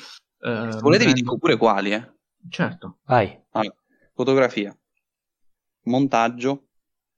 [0.72, 2.12] Se volete vi prendo- dico pure quali, eh.
[2.48, 2.98] Certo.
[3.04, 3.36] Vai.
[4.14, 4.76] Fotografia,
[5.84, 6.66] montaggio,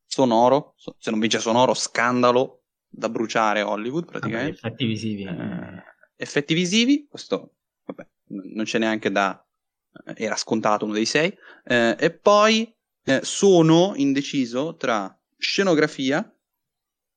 [0.06, 4.50] sonoro, so- se non vince sonoro, scandalo da bruciare Hollywood praticamente.
[4.52, 5.22] effetti visivi.
[5.24, 5.82] Eh,
[6.20, 7.54] effetti visivi, questo
[7.84, 8.06] vabbè,
[8.54, 9.44] non c'è neanche da...
[10.06, 11.36] eh, era scontato uno dei sei.
[11.64, 12.72] Eh, e poi
[13.04, 16.22] eh, sono indeciso tra scenografia,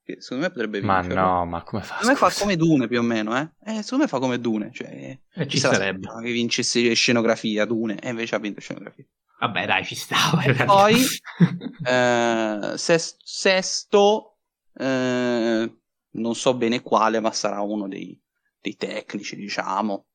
[0.04, 1.22] che secondo me potrebbe Ma vincere.
[1.22, 2.00] no, ma come fa?
[2.00, 3.50] Secondo me fa come Dune più o meno, eh?
[3.64, 5.18] eh secondo me fa come Dune, cioè...
[5.34, 6.08] Eh, ci sarebbe.
[6.22, 9.06] che vincesse scenografia Dune, e invece ha vinto scenografia.
[9.40, 10.42] Vabbè, dai, ci stava.
[10.44, 10.96] E poi
[11.86, 14.38] eh, ses- sesto,
[14.74, 15.78] eh,
[16.12, 18.18] non so bene quale, ma sarà uno dei,
[18.64, 20.06] dei tecnici, diciamo.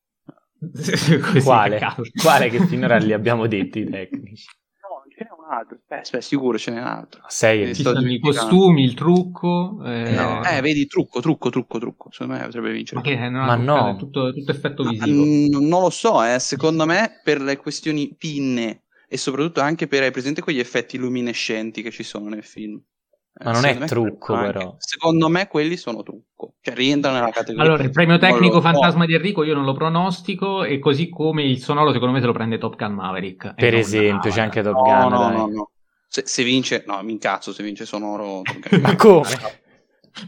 [0.58, 1.78] Così, Quale?
[2.20, 4.46] Quale che finora li abbiamo detti i tecnici?
[4.80, 5.76] No, ce n'è un altro.
[5.76, 7.22] Aspetta, aspetta, sicuro ce n'è un altro.
[7.28, 9.80] Sei Sì, Ci sono i costumi, il trucco.
[9.84, 10.42] Eh, No.
[10.44, 12.08] Eh, vedi, trucco, trucco, trucco, trucco.
[12.10, 13.00] Secondo me potrebbe vincere.
[13.00, 13.94] Ma che non Ma no.
[13.94, 15.24] è tutto, tutto effetto Ma, visivo.
[15.24, 16.38] mm, non lo so, eh.
[16.38, 21.82] secondo me per le questioni pinne e soprattutto anche per hai presente quegli effetti luminescenti
[21.82, 22.82] che ci sono nel film.
[23.44, 24.74] Ma non è trucco, anche- però.
[24.78, 27.62] Secondo me quelli sono trucco, cioè rientrano nella categoria.
[27.68, 28.60] Allora, il premio tecnico lo.
[28.60, 32.26] Fantasma di Enrico io non lo pronostico e così come il sonoro secondo me se
[32.26, 33.54] lo prende Top Gun Maverick.
[33.54, 35.08] Per esempio, c'è anche Top No, Gun.
[35.12, 35.36] no, dai.
[35.36, 35.70] no, no.
[36.08, 38.42] Se, se vince, no, mi incazzo se vince sonoro.
[38.80, 39.28] Ma come?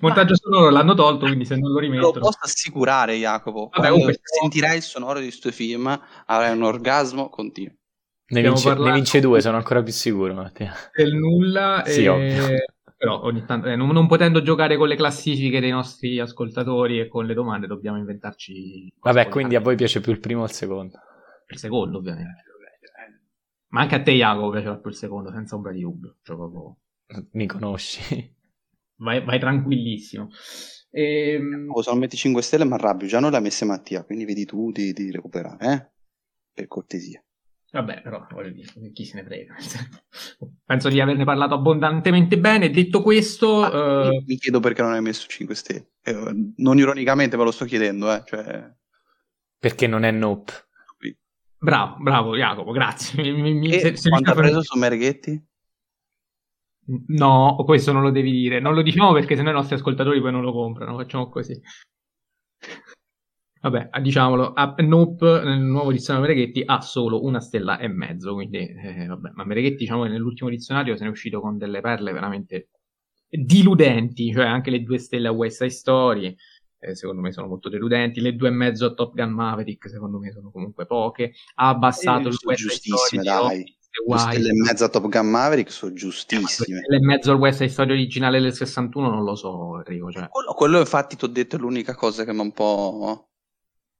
[0.00, 2.20] Montaggio sonoro l'hanno tolto, quindi se non lo Te lo rimettono.
[2.20, 3.70] posso assicurare, Jacopo.
[3.72, 7.74] Vabbè, comunque, sentirai il sonoro di questo film, avrai un orgasmo continuo.
[8.28, 10.72] Ne vince, ne vince due, sono ancora più sicuro, Mattia.
[10.94, 11.82] del nulla.
[11.84, 12.46] Sì, e- ovvio.
[13.00, 17.08] Però ogni tanto, eh, non, non potendo giocare con le classifiche dei nostri ascoltatori e
[17.08, 18.92] con le domande, dobbiamo inventarci.
[19.00, 20.98] Vabbè, quindi a voi piace più il primo o il secondo?
[21.46, 22.42] Il secondo, ovviamente.
[23.68, 26.16] Ma anche a te, Jacopo, piaceva più il secondo, senza ombra di dubbio.
[26.22, 26.76] Cioè, proprio-
[27.32, 28.36] Mi conosci?
[28.96, 30.28] vai, vai tranquillissimo.
[30.90, 34.44] Ehm, Oh, metti 5 stelle mi arrabbio, già non le ha messe Mattia, quindi vedi
[34.44, 35.90] tu di, di recuperare, eh?
[36.52, 37.24] Per cortesia.
[37.72, 39.54] Vabbè, però voglio dire, chi se ne frega.
[40.64, 42.70] Penso di averne parlato abbondantemente bene.
[42.70, 45.90] Detto questo, Ah, eh, mi- chiedo perché non hai messo 5 stelle.
[46.02, 48.22] Eh, non ironicamente me lo sto chiedendo, eh?
[48.26, 48.72] Cioè,
[49.58, 50.52] Perché non è Nope.
[51.58, 53.22] bravo, bravo Jacopo, grazie.
[53.22, 55.44] Mi- mi- mi- e se- se quanto ha preso su Merghetti?
[57.08, 58.58] No, questo non lo devi dire.
[58.58, 60.96] Non lo diciamo perché sennò i nostri ascoltatori poi non lo comprano.
[60.96, 61.60] Facciamo così.
[63.62, 68.56] Vabbè, diciamolo, a Nope nel nuovo dizionario Mereghetti ha solo una stella e mezzo, quindi
[68.58, 72.12] eh, vabbè, ma Mereghetti diciamo che nell'ultimo dizionario se ne è uscito con delle perle
[72.12, 72.68] veramente
[73.28, 76.34] diludenti, cioè anche le due stelle a West Side Story,
[76.78, 80.18] eh, secondo me sono molto deludenti, le due e mezzo a Top Gun Maverick secondo
[80.18, 83.78] me sono comunque poche, ha abbassato Eh, il West Side Story dai.
[84.06, 86.40] Due stelle e mezza a Top Gun Maverick sono Eh, giustissime.
[86.40, 86.48] due
[86.80, 90.28] stelle e mezzo al West Side Story originale del 61 non lo so Enrico, cioè.
[90.28, 93.29] Quello, quello infatti ti ho detto è l'unica cosa che mi ha un po'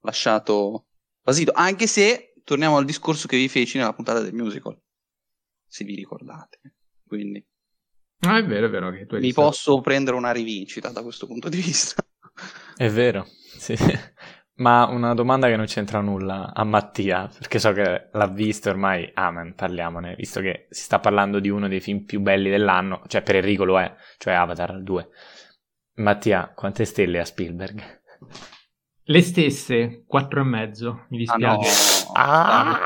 [0.03, 0.87] lasciato
[1.23, 4.79] basito, anche se torniamo al discorso che vi feci nella puntata del musical,
[5.67, 6.61] se vi ricordate.
[7.07, 7.45] Quindi
[8.23, 11.03] Ah, è vero, è vero che tu hai mi visto- posso prendere una rivincita da
[11.03, 12.05] questo punto di vista.
[12.77, 13.75] È vero, sì.
[14.61, 19.11] Ma una domanda che non c'entra nulla a Mattia, perché so che l'ha visto ormai,
[19.15, 23.23] amen, parliamone, visto che si sta parlando di uno dei film più belli dell'anno, cioè
[23.23, 25.09] per Enrico lo è, cioè Avatar 2.
[25.95, 28.03] Mattia, quante stelle a Spielberg?
[29.11, 32.07] Le stesse, quattro e mezzo, mi Ah no, dispiace.
[32.15, 32.79] Ah!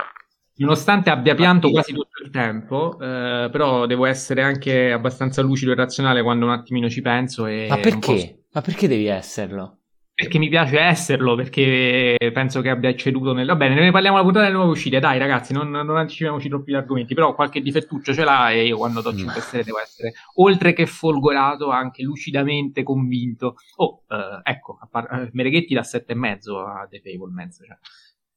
[0.57, 5.75] Nonostante abbia pianto quasi tutto il tempo, eh, però devo essere anche abbastanza lucido e
[5.75, 7.45] razionale quando un attimino ci penso.
[7.45, 8.45] E Ma non posso- perché?
[8.53, 9.81] Ma perché devi esserlo?
[10.17, 13.47] Perché mi piace esserlo, perché penso che abbia ecceduto nel...
[13.49, 16.71] Va bene, ne parliamo alla puntata delle nuove uscite, dai ragazzi, non, non anticipiamoci troppi
[16.71, 19.17] gli argomenti, però qualche difettuccio ce l'ha e io quando do Mm.
[19.17, 23.57] 5 stelle devo essere, oltre che folgorato, anche lucidamente convinto.
[23.77, 27.77] Oh, eh, ecco, a par- eh, Mereghetti da 7,5 a The Fablemans, cioè,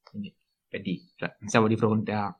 [0.01, 0.33] quindi,
[0.67, 2.35] per di, cioè, siamo di fronte a,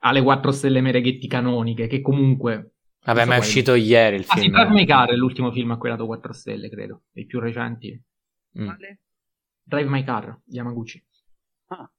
[0.00, 2.72] alle 4 stelle Mereghetti canoniche, che comunque...
[3.06, 4.54] Vabbè, so ma è uscito ieri il Ah sì, film.
[4.54, 7.40] Drive My Car è l'ultimo film a cui ha dato 4 stelle, credo, dei più
[7.40, 7.98] recenti.
[8.58, 8.70] Mm.
[9.62, 11.02] Drive My Car, Yamaguchi.
[11.68, 11.90] Ah.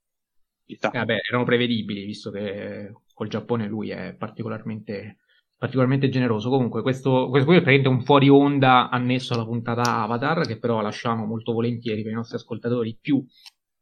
[0.66, 5.18] Eh, vabbè, erano prevedibili, visto che col Giappone lui è particolarmente,
[5.58, 6.50] particolarmente generoso.
[6.50, 10.82] Comunque, questo, questo qui è praticamente un fuori onda annesso alla puntata Avatar, che però
[10.82, 13.26] lasciamo molto volentieri per i nostri ascoltatori più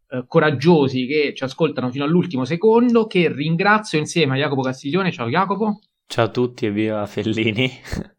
[0.08, 5.12] eh, coraggiosi che ci ascoltano fino all'ultimo secondo, che ringrazio insieme a Jacopo Castiglione.
[5.12, 5.80] Ciao Jacopo.
[6.08, 7.72] Ciao a tutti e viva Fellini.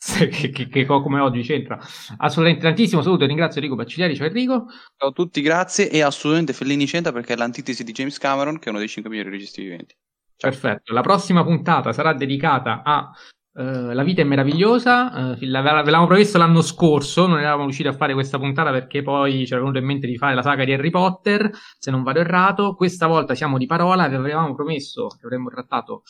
[0.30, 1.78] che, che- che come oggi c'entra
[2.18, 3.02] assolutamente tantissimo.
[3.02, 4.16] Saluto e ringrazio Enrico Bacciglieri.
[4.16, 4.66] Ciao Enrico.
[4.96, 5.90] Ciao a tutti, grazie.
[5.90, 9.10] E assolutamente Fellini Centa perché è l'antitesi di James Cameron, che è uno dei 5
[9.10, 9.94] migliori registi viventi.
[10.36, 10.50] Ciao.
[10.50, 13.10] Perfetto, la prossima puntata sarà dedicata a
[13.52, 15.34] eh, La vita è meravigliosa.
[15.36, 19.02] eh, la- ve l'avevamo promesso l'anno scorso, non eravamo riusciti a fare questa puntata perché
[19.02, 22.02] poi ci era venuto in mente di fare la saga di Harry Potter, se non
[22.02, 22.74] vado errato.
[22.74, 26.04] Questa volta siamo di parola, vi avevamo promesso che avremmo trattato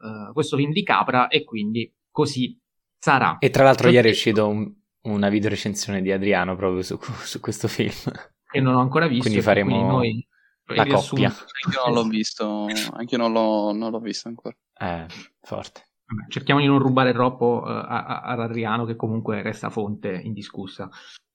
[0.00, 2.58] eh, questo film di Capra e quindi così
[2.98, 3.38] sarà.
[3.38, 4.72] E tra l'altro ieri è uscito un-
[5.02, 7.92] una video recensione di Adriano proprio su, su questo film.
[8.50, 9.22] Che non ho ancora visto.
[9.24, 10.26] Quindi faremo noi
[10.66, 11.28] la riassunto- coppia.
[11.28, 14.56] Anche io non l'ho visto, anche io non l'ho, non l'ho visto ancora.
[14.78, 15.06] Eh,
[15.42, 15.82] forte.
[16.06, 20.88] Vabbè, cerchiamo di non rubare troppo a- a- ad Adriano, che comunque resta fonte indiscussa.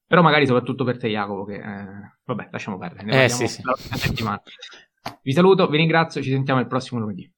[0.05, 3.03] Però magari soprattutto per te, Jacopo, che eh, vabbè, lasciamo perdere.
[3.05, 3.61] Ne Eh, sì, sì.
[5.21, 7.29] Vi saluto, vi ringrazio, ci sentiamo il prossimo lunedì.